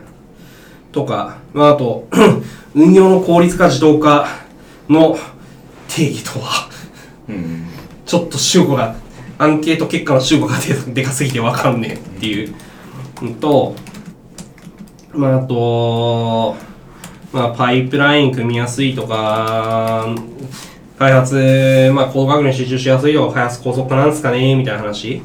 [0.92, 2.08] とか、まああと、
[2.74, 4.28] 運用の効率化自動化
[4.90, 5.18] の
[5.88, 6.70] 定義とは、
[7.30, 7.68] うん
[8.06, 8.96] ちょっと主語が、
[9.38, 12.54] アンケート結果の主語がででかすぎてわかんねえっていう
[13.22, 13.76] のと、
[15.14, 16.58] まああと、
[17.34, 20.08] まあパイプライン組みやすいとか、
[21.00, 25.22] 開発、まあコード学に集中しやすいよ、開発高速化なんですかねみたいな話。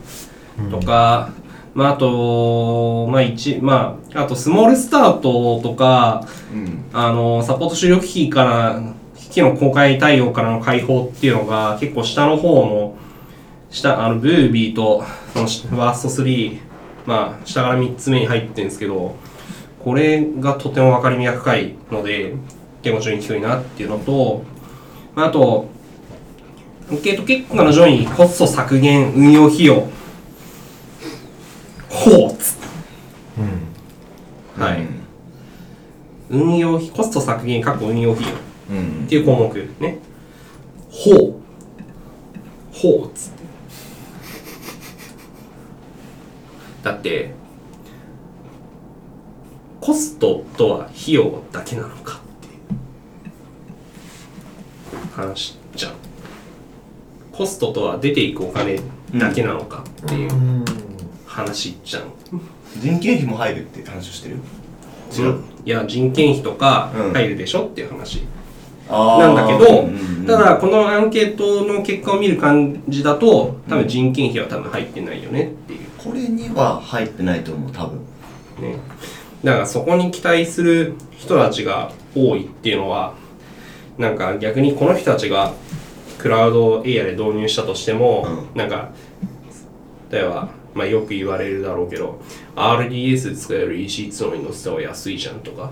[0.70, 1.30] とか、
[1.74, 6.84] まああと、まあ一、まあ、あとスモールスタートとか、うん。
[6.92, 8.82] あの、サポート終了機器から、
[9.16, 12.96] 機器の公開対応からの解放っていうのが結構下の方の、
[13.70, 15.04] 下、あの、ブービーと、
[15.34, 16.58] そのしワースト3、
[17.04, 19.16] まあ、下から3つ目に入ってるんですけど、
[19.86, 22.34] これがとても分かりみが深いので、
[22.82, 24.42] 結構順位低いなっていうのと、
[25.14, 25.68] まああと、
[26.90, 29.86] アンケート結果の上位、コスト削減、運用費用、
[31.88, 32.56] ほうっつ
[33.38, 34.88] うんはい。
[36.30, 38.34] 運用費、コスト削減、過去運用費用っ
[38.70, 40.00] うんていう項目ね。
[40.90, 41.34] ほう。
[42.72, 43.44] ほうっつって。
[46.82, 47.35] だって、
[49.86, 52.50] コストとは費用だけなのかってい
[54.98, 55.92] う話じゃん
[57.30, 58.80] コストとは出ていくお金
[59.14, 60.64] だけなのかっていううん
[61.24, 62.02] 話じゃん、
[62.80, 64.38] 人件費も入るって話をしてる？
[65.16, 68.24] 違う、いや人件費とかうん入るでしょっていう話、
[68.90, 70.26] なんだけど、うんうんうん。
[70.26, 75.80] ただこのアンケートの結果を見る感じだと多分人件費は多分入ってないよねっていう。
[76.02, 78.00] これには入ってないと思う多分。
[78.60, 78.78] ね
[79.44, 83.14] だからそこに期待する人たちが多いっていうのは
[83.98, 85.52] なんか逆にこの人たちが
[86.18, 88.90] クラウドエイヤで導入したとしても、うなんか
[90.10, 92.20] 例えば、まあ、よく言われるだろうけど
[92.54, 95.70] RDS で使える EC2 のに載せた方が安いじゃんとか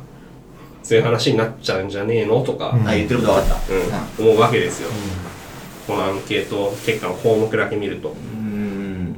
[0.85, 2.87] そういう話になっちゃうんじゃねえのとか、うん。
[2.87, 3.73] あ言ってること分かった。
[4.23, 4.29] うん。
[4.29, 4.91] 思うわけですよ、
[5.87, 9.17] このアンケート結果の項目だけ見ると、うん。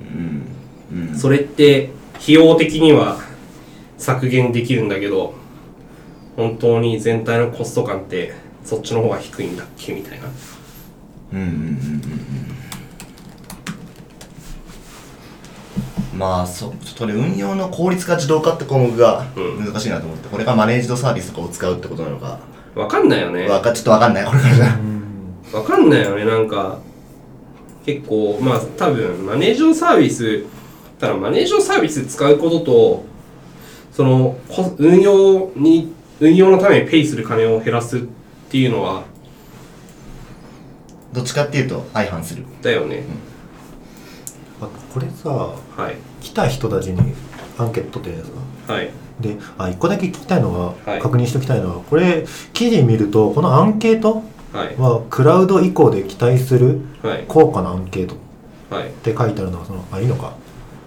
[0.92, 1.08] うん。
[1.08, 1.18] うん。
[1.18, 3.18] それって費用的には
[3.98, 5.34] 削減できるんだけど
[6.36, 8.34] 本当に全体のコスト感って
[8.64, 10.26] そっちの方が低いんだっけみたいな。
[11.32, 11.60] うんうんうんうん。
[11.60, 12.56] うん
[16.16, 19.66] まあそちょっとね運用の効率化自動化って項目がうん。
[19.66, 22.38] 難しいなと思って、これがマネージドサービスとかを使うってことなのか、
[22.74, 23.46] わかんないよね。
[23.48, 24.24] わかちょっとわかんない。
[24.24, 24.54] これから。
[24.54, 24.78] じゃ
[25.58, 26.24] わかんないよね。
[26.24, 26.78] なんか
[27.84, 30.44] 結構まあ多分マネージドサービス
[30.98, 33.04] ただマネージドサービス使うことと
[33.96, 35.90] そのこ運用に
[36.20, 38.00] 運用のためにペイする金を減らすっ
[38.50, 39.04] ていうのは
[41.14, 42.44] どっちかっていうと相反する。
[42.60, 43.04] だよね、
[44.60, 45.56] あこれさは
[45.90, 45.96] い。
[46.20, 47.14] 来た人たちに
[47.56, 48.90] アンケート取ってるじゃないですかはい。
[49.18, 50.52] であ一個だけ聞きたいの
[50.84, 51.00] が、はい。
[51.00, 54.22] 確認しておきたいのはこれ記事見るとこのアンケート
[54.52, 54.76] はい。
[54.76, 57.24] はクラウド以降で期待するはい。
[57.26, 58.18] 効果のアンケートっ
[58.68, 58.90] はい。
[58.90, 60.34] て書いてあるのはそのあいいのか。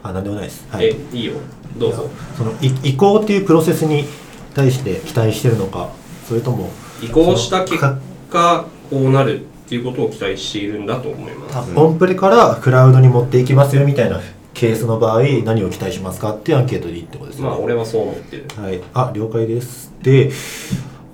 [0.04, 1.34] あなんでもないです、はい、えいいよ
[1.78, 2.10] どうぞ。
[2.38, 4.06] そのい移行っていうプロセスに
[4.54, 5.90] 対して期待してるのか
[6.28, 6.70] それとも
[7.02, 11.72] 移行した結果こうなるっていうことを期待しているんだと思います。
[11.76, 14.20] オンプレからクラウドに持っていきますよみたいな
[14.54, 17.46] ケースの場合何を期待しますかっていうアンケートでいいってことですね。
[17.48, 18.46] まあ俺はそう思ってる。
[18.58, 19.94] はい、あ了解です。
[20.02, 20.32] で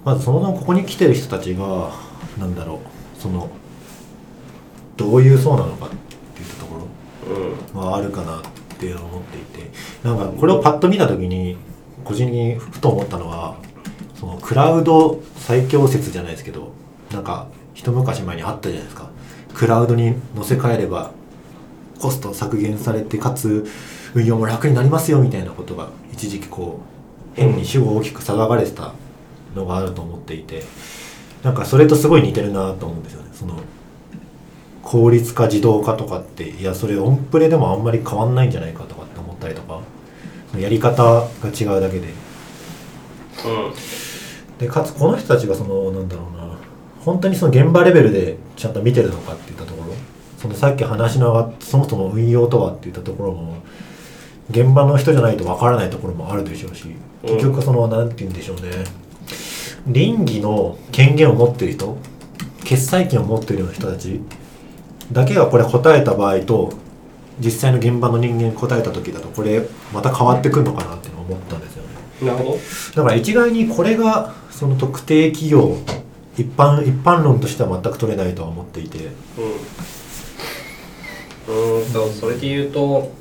[0.03, 1.91] まずそもそもここに来てる人たちが
[2.39, 2.76] なんだろ
[3.18, 3.49] うその
[4.97, 5.95] どういう層なのかって
[6.41, 6.76] いったとこ
[7.28, 7.82] うん。
[7.82, 9.71] ろはあるかなってって思っていて
[10.03, 11.57] なんかこれをパッと見た時に
[12.03, 13.55] 個人にふと思ったのは
[14.19, 16.73] そのクラウド最強説じゃないですけど
[17.11, 19.09] なんか一昔前にあったじゃないですか。
[19.53, 21.11] クラウドに載せ替えれば
[21.99, 23.65] コスト削減されてかつ
[24.13, 26.82] 運用も楽になりますよみたいなことが一時期こ
[27.34, 28.93] う変に主語を大きく騒がれてた
[29.55, 30.63] のがあると思っていて
[31.41, 33.30] なんかそれとすごい似てるなと思うんですよね。
[33.34, 33.59] その
[34.86, 39.81] 効率化自動化とかっていやそれオンプレでもあんまり変わんないんじゃないかとかって思ったりとか
[40.57, 42.07] やり方が違うだけで。
[42.07, 43.73] うん。
[44.59, 46.57] でかつこの人たちがそのなんだろうな
[46.99, 49.93] 本当にその現場レベルでちゃんと見てるのかっていったところ
[50.38, 53.57] そのさっき話の上がそもそも運用とはっていったところも
[54.49, 58.86] 現場の人じゃないとわからないところもあるでしょうし結局そのなんて言うんでしょうね
[59.88, 61.97] 倫理の権限を持ってる人
[62.63, 64.21] 決裁権を持っているような人たち
[65.12, 66.74] だけがこれ答えた場合と
[67.39, 69.62] 実際の現場の人間答えた時だとこれ
[69.93, 71.89] また変わってくるのかなっていうのを思ったんですよね。
[72.22, 72.58] なるほど。
[72.95, 75.78] だから一概にこれがその特定企業
[76.38, 79.10] 一般一般論としては全く取れないとは思っていて。
[81.47, 81.80] うん。
[81.80, 81.93] うん。
[81.93, 83.12] とそれで言うと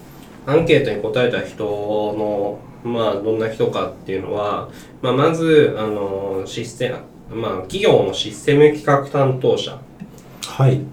[0.46, 4.68] アンケートに答えた人のまあどんな人かっていうのは、
[5.00, 6.94] まあ、まずあのシステ
[7.30, 9.83] ムまあ企業のシステム企画担当者はい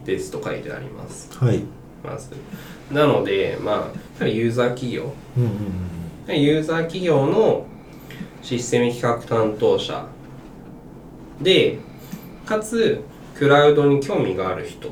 [0.05, 1.29] ですと書いてあります。
[1.37, 1.63] はい。
[2.03, 2.29] まず。
[2.91, 5.13] なのでまあユーザー企業。
[5.37, 5.51] うんうん
[6.27, 6.41] うん。
[6.41, 7.65] ユーザー企業の
[8.41, 10.05] システム企画担当者。
[11.41, 11.79] で
[12.45, 13.03] かつ
[13.35, 14.89] クラウドに興味がある人。
[14.89, 14.91] っ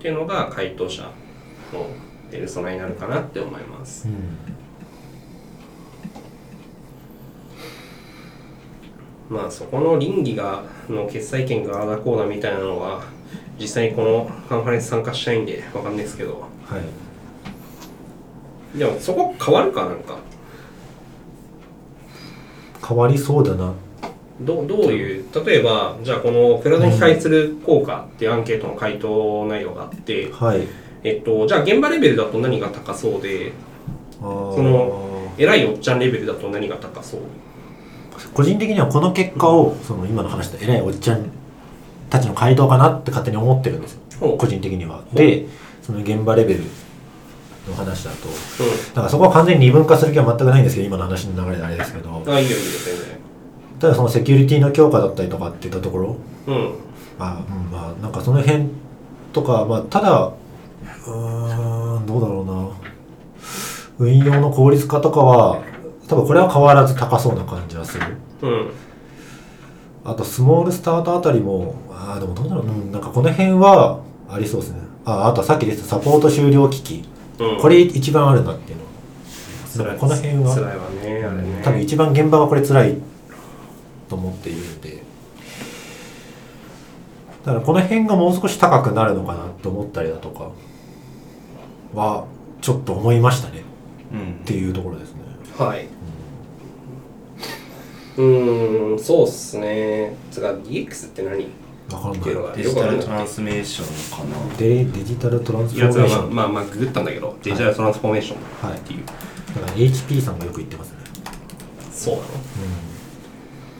[0.00, 1.04] ていうのが回答者
[1.72, 1.86] の
[2.30, 4.06] ペルソナになるかなって思います。
[4.06, 4.20] うんうん。
[9.30, 13.02] まあそこの倫理がの決裁権がああだこうだみたいなのは
[13.58, 16.40] 実際にこのカンファレンス参加したいんでわかんないですけど。
[16.40, 16.46] は
[18.74, 18.78] い。
[18.78, 20.18] でもそこ変わるかなんか。
[22.86, 23.72] 変わりそうだな。
[24.40, 25.24] どうどういう？
[25.46, 30.66] 例えばじゃあこのクラウドに対する効果っていうアンケートの回答内容があって、はい。
[31.04, 33.52] えっと、じゃあ現場レベルだと何が高そうで
[34.20, 37.20] そその偉いおっちゃんレベルだと何が高そう？
[38.32, 41.30] 個人的にはこの結果をその今の話した偉いおっちゃん
[42.14, 44.36] たちの回答かなって勝手に思ってるんですよ。
[44.38, 45.02] 個人的には。
[45.12, 45.46] で
[45.82, 46.60] その現場レベル
[47.68, 48.28] の話だと。
[48.28, 48.32] う
[48.90, 52.10] だからそこは完全に二分化する気は全くないんですけど今の話の流れであれですけど。
[52.10, 56.16] んあいいよいいよ全ただそのセキュリティの強化だったりとかっていったところ。
[56.46, 56.74] 然うん。
[57.18, 58.68] あ、うん、まあなんかその辺
[59.32, 60.32] とかまあただ
[61.06, 62.68] うーんどうだろうな。
[63.98, 65.62] 運用の効率化とかは
[66.08, 68.04] 多分これは変わらず高そうな感じはする。
[68.42, 68.70] うん
[70.04, 74.80] あとスモールスタートあたりもあーでもどうだろう、うん、なんかこの辺はありそうですね。
[75.06, 77.04] ああとはさっき出てたサポート終了機器。
[77.38, 77.60] うん。
[77.60, 78.84] これ一番あるなっていうの。
[79.76, 80.54] 辛いこの辺は？
[80.54, 81.62] 辛いわねあれね。
[81.64, 82.96] 多分一番現場がこれ辛い
[84.08, 85.02] と思っているんで。
[87.44, 90.50] だからこの辺がもう少し高くなるのかなと思ったりだとか
[91.92, 92.26] は
[92.62, 93.62] ちょっと思いましたね。
[94.12, 94.32] うん。
[94.42, 95.20] っていうところですね。
[95.58, 95.88] はい。
[98.16, 100.14] うーん、そうっすね。
[100.30, 101.48] つうか、DX って何？
[101.92, 102.12] わかん。
[102.12, 102.22] ない。
[102.56, 103.22] デジタルトラ。
[103.22, 104.18] ンスメーション。
[104.18, 108.36] かなデデジタルトランスフォーメーション、まあまあ、ググったんだけど、デジタルトランスフォーメーショ
[108.66, 109.04] ンはいっていう。
[109.06, 109.12] だ
[109.60, 110.98] から HP さんがよく言ってますね。
[111.92, 112.26] そうなの？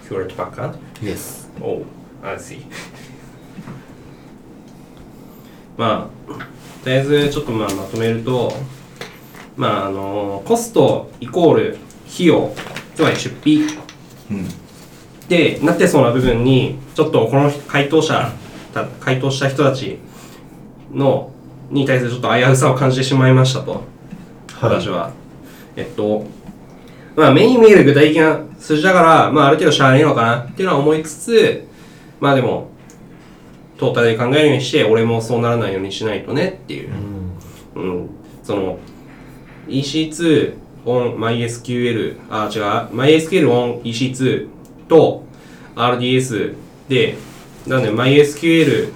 [0.08, 0.74] フューレットバッカー？
[1.02, 1.08] うん。
[1.08, 1.84] Yes おう、
[2.22, 2.62] I see.
[5.76, 6.32] まあ、
[6.84, 8.52] とりあえずちょっとまあまとめると、
[9.56, 11.78] まああの、コストイコール
[12.12, 12.52] 費用、
[12.94, 13.83] つまり出費
[14.30, 14.48] うん。
[15.28, 18.32] でなってそうな部分にちょっとこの回答者
[18.74, 19.98] た回答した人たち
[20.92, 21.30] の
[21.70, 23.82] に対するちょっと危うさを感じてしまいましたと、
[24.60, 25.12] 私は。
[25.76, 26.26] えっと
[27.16, 31.68] まあ目に見える具体的な数字だからまあある程度しゃあねえのかなっていうのは思いつつ
[32.20, 32.68] まあでも
[33.78, 36.90] トータルで考えるようにして俺もそうならないようにしないとねっていう。
[37.76, 37.82] うん。
[37.82, 38.10] うん、
[38.42, 38.78] その
[39.66, 40.54] EC2
[40.84, 42.62] on MySQL あ違う。
[42.96, 44.48] MySQL on EC2
[44.88, 45.24] と
[45.74, 46.54] RDS
[46.88, 47.16] で
[47.66, 48.92] なんで MySQL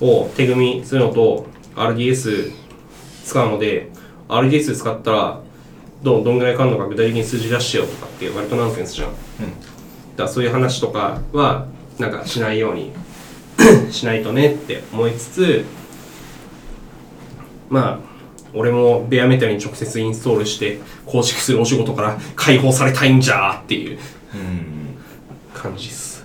[0.00, 2.52] を手組みするのと RDS
[3.24, 3.90] 使うので
[4.28, 5.40] RDS 使ったら
[6.02, 9.18] どどんぐらいかかるのか具体的に数字出してよとかって割とナンセンスじゃん、だか
[10.16, 11.66] らそういう話とかは
[11.98, 12.92] なんかしないように
[13.90, 15.64] しないとねって思いつつ
[17.68, 18.07] まあ
[18.58, 23.98] 俺もベアメタルに直接インストールして構築するお仕事から解放されたいんじゃーっていう。
[24.34, 24.98] うん。
[25.54, 26.24] 感じっす。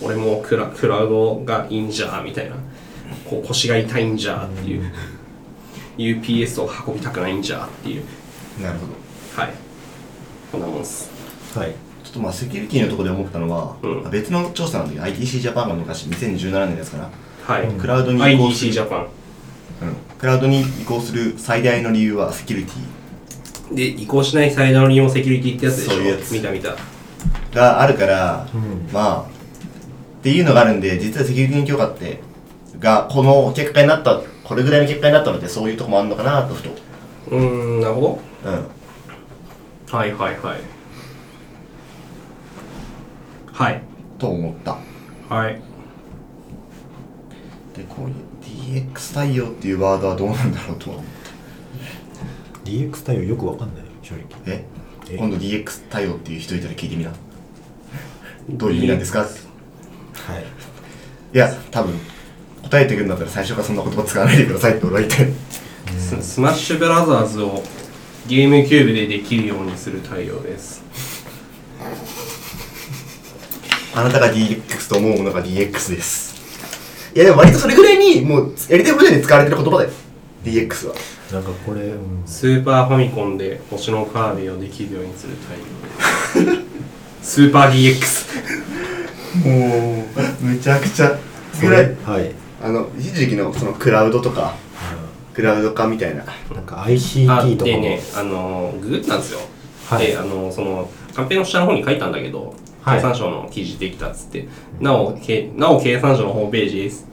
[0.00, 2.56] 俺もクラクラウドがいいんじゃーみたいな。
[3.28, 4.90] こう腰が痛いんじゃーっていう。
[5.98, 8.04] UPS を運びたくないんじゃーっていう。
[8.62, 8.92] なるほど。
[9.42, 9.52] はい。
[10.50, 11.10] こんなもんっす。
[11.54, 11.74] はい。
[12.04, 14.10] ちょっとまあセキュリティのところで思ったのは、うん。
[14.10, 17.10] 別の調査なんだけど ITC ジャパンが昔2017年ですから、
[17.46, 19.08] はい、クラウドに移行す IDC るジャパン
[20.18, 23.74] クラウドに移行する最大の理由はセキュリティ。
[23.74, 25.90] で移行しない最大の利用セキュリティってやつでしょ？
[25.92, 26.32] そういうやつ。
[26.32, 26.76] 見た見た。
[27.54, 28.88] があるから、うん。
[28.92, 32.20] まあっていうのがあるんで実はセキュリティの強化って
[32.78, 36.70] がこの結果になったこれぐらいの結果になったのでそういうとこもあるのかなとふと
[37.30, 38.52] うーんなるほうん。
[39.86, 40.60] どはいはいはい。
[43.52, 43.82] はい。
[44.18, 44.76] と思った。
[45.34, 45.60] はい。
[47.76, 48.14] でこういう
[48.66, 51.08] DX 対応っていうワードはどうなんだろうとは思う
[52.64, 54.24] DX 対応よくわかんない正直。
[54.46, 54.64] え？
[55.10, 55.16] え？
[55.16, 57.12] 今度 DX 対応っていう人いたら聞いてみな。
[58.48, 59.20] どういう意味なんですか？
[59.20, 59.30] はい。
[61.34, 61.94] いや多分
[62.62, 65.32] 答えてくるんだったら最初からそんな言葉使わないでくださいって俺は言って。
[65.98, 67.62] ススマッシュブラザーズを
[68.26, 70.84] ゲームキューブでできるようにする対応です。
[73.94, 76.25] あなたが DX と思うものが DX です
[77.16, 79.90] いやでも割とそれぐらいにもうやりたいことに使われてる言葉だよ。
[80.44, 80.94] DX は。
[81.32, 85.32] なんかこれ、うん、スーパーファミコンで星のカービィをできるようにする
[86.34, 86.58] 対応
[87.22, 90.04] スーパー DX も
[90.42, 91.18] うむちゃくちゃ
[91.54, 91.96] それぐらい。
[92.04, 94.54] はい、あの一時期のそのクラウドとか
[95.32, 96.22] クラウド化みたいな。
[96.50, 99.40] うんなんかあ ICT とかも、でねあのググったんですよ、
[99.88, 100.08] はい。
[100.08, 104.46] であのそのカンペの下の方に書いたんだけど、はい経産省の記事できたっつって
[104.80, 107.06] なおけなお経産省のホームページです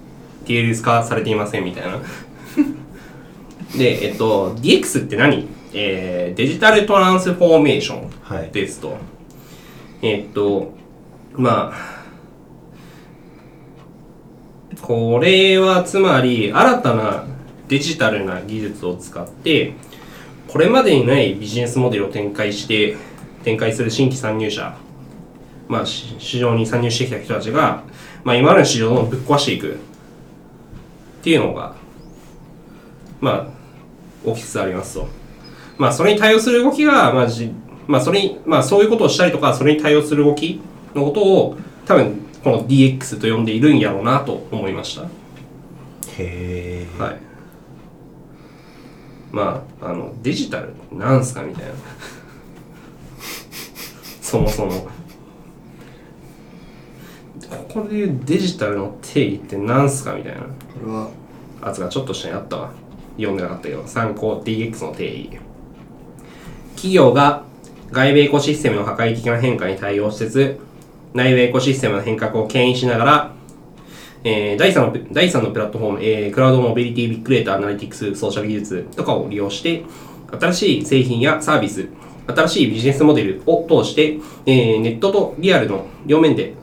[0.46, 2.00] TLS 化されていませんみたいな。
[3.78, 5.48] でえっと DX って何？
[5.74, 8.52] えーデジタルトランスフォーメーションはい。
[8.52, 8.98] ですと。
[10.02, 10.74] えっと、
[11.34, 12.04] まあ、
[14.82, 17.24] これはつまり新たな
[17.68, 19.74] デジタルな技術を使って、
[20.48, 22.98] これまでにないビジネスモデルを展開して、
[23.44, 24.76] 展開する新規参入者、
[25.68, 27.84] まあ、し市場に参入してきた人たちが、
[28.24, 29.78] まあ、今までの市場をぶっ壊していくっ
[31.24, 31.76] ていうのが、
[33.22, 33.54] ま
[34.26, 35.08] あ、起きつつありますと。
[35.78, 37.52] まあ、それに対応する動きが、まあ、じ
[37.88, 40.62] まあ、それに、まあ、そういうことをしたりとか、それに対応する動き
[40.94, 45.04] のことを、多分、この DX と呼んでいるんやろうなと思いました。
[46.18, 47.34] へえ、はい。
[49.34, 51.74] まああのデジタルなんすかみたいな
[54.22, 54.88] そもそも
[57.50, 60.42] ここで言うデジタルの定義ってなんすかみたいな。
[60.42, 60.48] こ
[60.86, 61.10] れは
[61.62, 62.72] あつがちょっと下にあったわ。
[63.16, 65.40] 読んでなかったけど参考 DX の定義。
[66.76, 67.44] 企業が
[67.92, 70.60] 外部エコシステムの破壊的な変化に対応しつつ
[71.14, 73.32] 内部エコシステムの変革を牽引しながら、
[74.24, 79.84] えー第3の第三のプラットフォーム、えークラウドモビリティビッグデータアナリティクスソーシャル技術とかを利用して
[80.32, 81.88] 新しい製品やサービス
[82.28, 86.56] 新しいビジネスモデルを通して、えーネットとリアルの両面で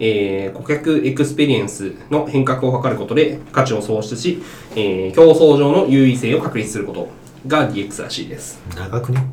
[0.00, 4.42] えー顧客エクスペリエンスの変革を図ることで価値を創出し、
[4.74, 7.08] えー競争上の優位性を確立すること
[7.46, 8.60] が DX らしいです。
[8.76, 9.24] 長くね。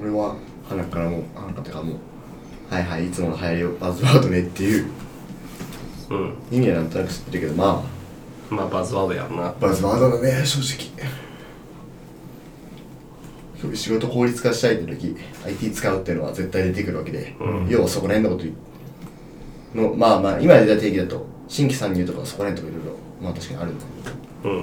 [0.00, 0.36] 俺は
[0.68, 4.86] ハナからもうハナからてかもうはいはいいつもの流行りのバズワードねっていう。
[6.10, 6.34] うん。
[6.50, 7.82] 意味はなんとなく知ってるけどま
[8.50, 9.46] まあ、バズワードやろな。
[9.48, 9.54] あ。
[9.60, 10.90] バズワードだね正直。
[13.76, 17.68] 仕事効率化したいって時 IT 使うっていうのは絶対出てくるわけで、うん。
[17.68, 18.69] 要はそこら辺のこと
[19.74, 23.84] のまあまあ今出た定義だと新規参入とかそこら辺とかいろいろまあ確かにあるんだ
[24.44, 24.58] うん。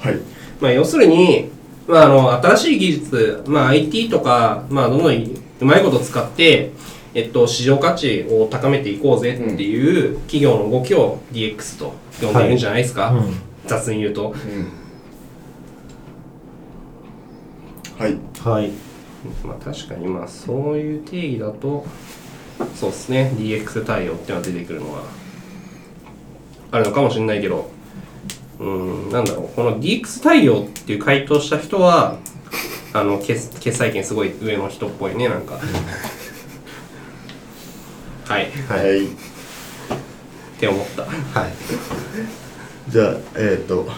[0.00, 0.18] はい。
[0.60, 1.50] まあ、要するに、
[1.86, 6.72] まあ、あの、新しい技術、まあ、IT とか、まあ、どんどんうまいこと使って、
[7.14, 13.10] えっと、市場価値を高めていこうぜっていう企業の動きを DX と呼んでいるんじゃないですか。
[13.10, 13.34] うん。
[13.66, 14.30] 雑に言うと。
[14.30, 14.72] うん。
[17.98, 18.16] はい。
[18.42, 18.70] はい。
[19.44, 21.84] まあ確かにまあそういう定義だと
[22.74, 23.32] そうですね。
[23.36, 25.02] DX 対応っていうのは出てくるのは。
[26.70, 27.70] あるのかもしれないけど。
[28.58, 28.64] う
[29.08, 29.48] んなんだろう。
[29.54, 32.18] この DX 対応っていう回答した人は
[32.92, 35.58] あの決決済権すごい上の人っぽいねなんか。
[38.26, 38.44] はい。
[38.44, 39.08] っはい。
[40.58, 41.02] て思った。
[41.02, 41.08] は
[41.48, 41.52] い。
[42.88, 43.88] じゃあえっ、と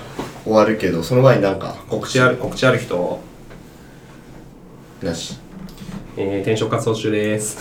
[0.44, 3.20] 終わるけどその前になんか告知ある告知ある人、
[5.02, 5.38] なし
[6.16, 7.58] えー、転職活動中です。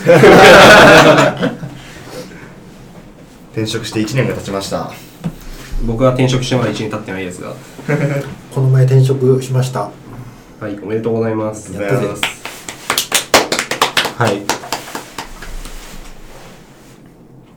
[3.52, 4.92] 転職して1年が経ちました。
[5.86, 7.54] 僕は転職してまだ1年経ってないですが。
[8.54, 9.90] この前転職しました。
[10.60, 11.72] はいおめでとうございます。
[11.76, 12.44] ありがとうございます
[14.18, 14.42] はい。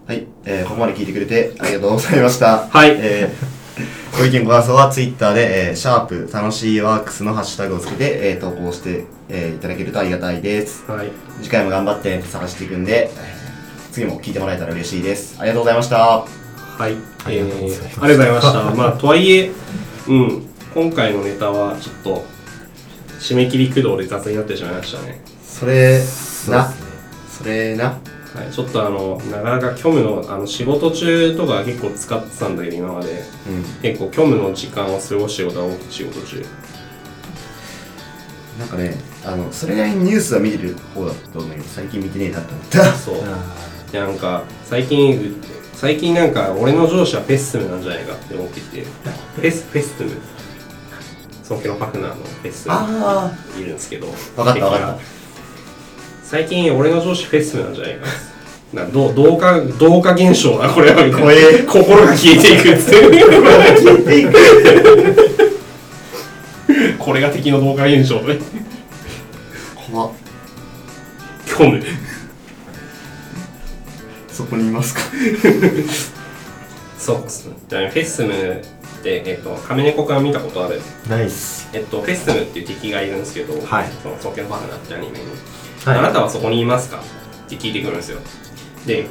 [0.07, 2.69] はい、えーここまで聞いてくれてありがとうございました。
[2.69, 2.91] はい。
[2.99, 3.57] えー
[4.19, 10.91] ご意見ご感想はツイッターで、えーシャープ楽しいワークスのハッシュタグをつけて、えー投稿して、えーいただけるとありがたいです。
[10.91, 11.11] はい
[11.43, 13.47] 次回も頑張って探していくんで、えー
[13.93, 15.37] 次も聞いてもらえたら嬉しいです。
[15.39, 15.97] ありがとうございました。
[15.97, 16.27] は
[16.89, 18.63] い、ありがとうございますえーありがとうございました。
[18.77, 19.51] まあ、とはいえ、
[20.09, 20.43] うん、
[20.75, 22.25] 今回のネタはちょっと、
[23.21, 25.21] 締め切り駆動で雑になってしまいましたね。
[25.43, 25.99] それ、
[26.51, 26.71] な、
[27.39, 27.85] それな。
[27.85, 33.25] はい、ちょっとあの、なかなか虚無の、あの、仕事中とか結構使ってたんだけど、今まで。
[33.49, 33.65] うん。
[33.81, 36.45] 結構虚無の時間を過ごしてることが多くて、仕事中。
[38.59, 38.95] なんかね、
[39.25, 42.93] あの、それなりにニュースは見てる方だと思うけど、最近見てねえなって思った。
[42.97, 43.15] そう。
[43.23, 43.55] あ
[43.93, 45.37] でなんか、最近、
[45.75, 48.85] 最近なんか、俺の上司はフェッスムなんじゃないかって思ってきて、
[49.37, 50.11] フェス、フェストム。
[51.45, 52.75] 尊敬のパフナーのフェスム。
[52.75, 54.09] あいるんですけど。
[54.37, 54.99] わかったわかった。
[56.25, 58.07] 最近俺の上司フェスなんじゃないか
[58.73, 61.05] ななど同化同化現象だこれは。
[61.05, 61.63] みたいな怖え。
[61.63, 62.91] 心が消えていくっつっ
[65.15, 65.23] て
[67.07, 68.43] これが敵の同化現象でー、
[69.93, 70.13] 怖っ。
[71.47, 71.81] 虚無
[74.29, 75.01] そこにいますか。
[76.99, 77.49] そうっす。
[77.49, 78.35] ねじゃあフェスムっ
[79.05, 80.81] てえっと亀猫くん見たことある？
[80.81, 83.89] ーナイスえっとフェスムっていう敵がいるんですけど、はい。
[84.03, 85.25] その尊敬のパフナーってアニメに。
[85.85, 85.99] はい。
[85.99, 86.99] あなたはそこにいますか？
[86.99, 88.19] って聞いてくるんですよ。
[88.85, 89.07] で、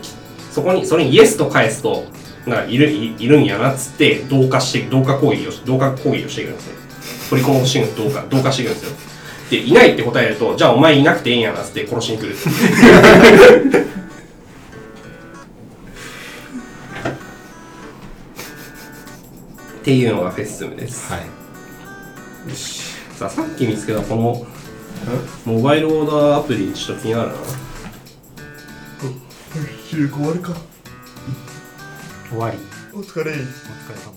[0.52, 2.04] そこに、それにイエスと返すと、
[2.46, 6.85] なんかいるいいるんやなっつって、同化して、同化行為をし、同化行為をしてくるんですよ。
[7.30, 8.96] 取り殺しに同化、同化してくるんですよ。
[9.50, 12.36] で、いないって答えると、じゃあお前いなくていいんやなっつって殺しに来る。
[19.80, 21.14] っていうのがフェッスムです。
[21.14, 21.22] はい
[23.16, 24.46] さあ、さっき見つけたこの、
[25.46, 27.36] モバイルオーダーアプリ、ちょっと気になるな。
[29.88, 30.54] 昼終わるか。
[32.30, 32.58] 終わり
[32.94, 33.32] お疲れ。
[33.32, 33.42] お疲れ
[34.04, 34.15] 様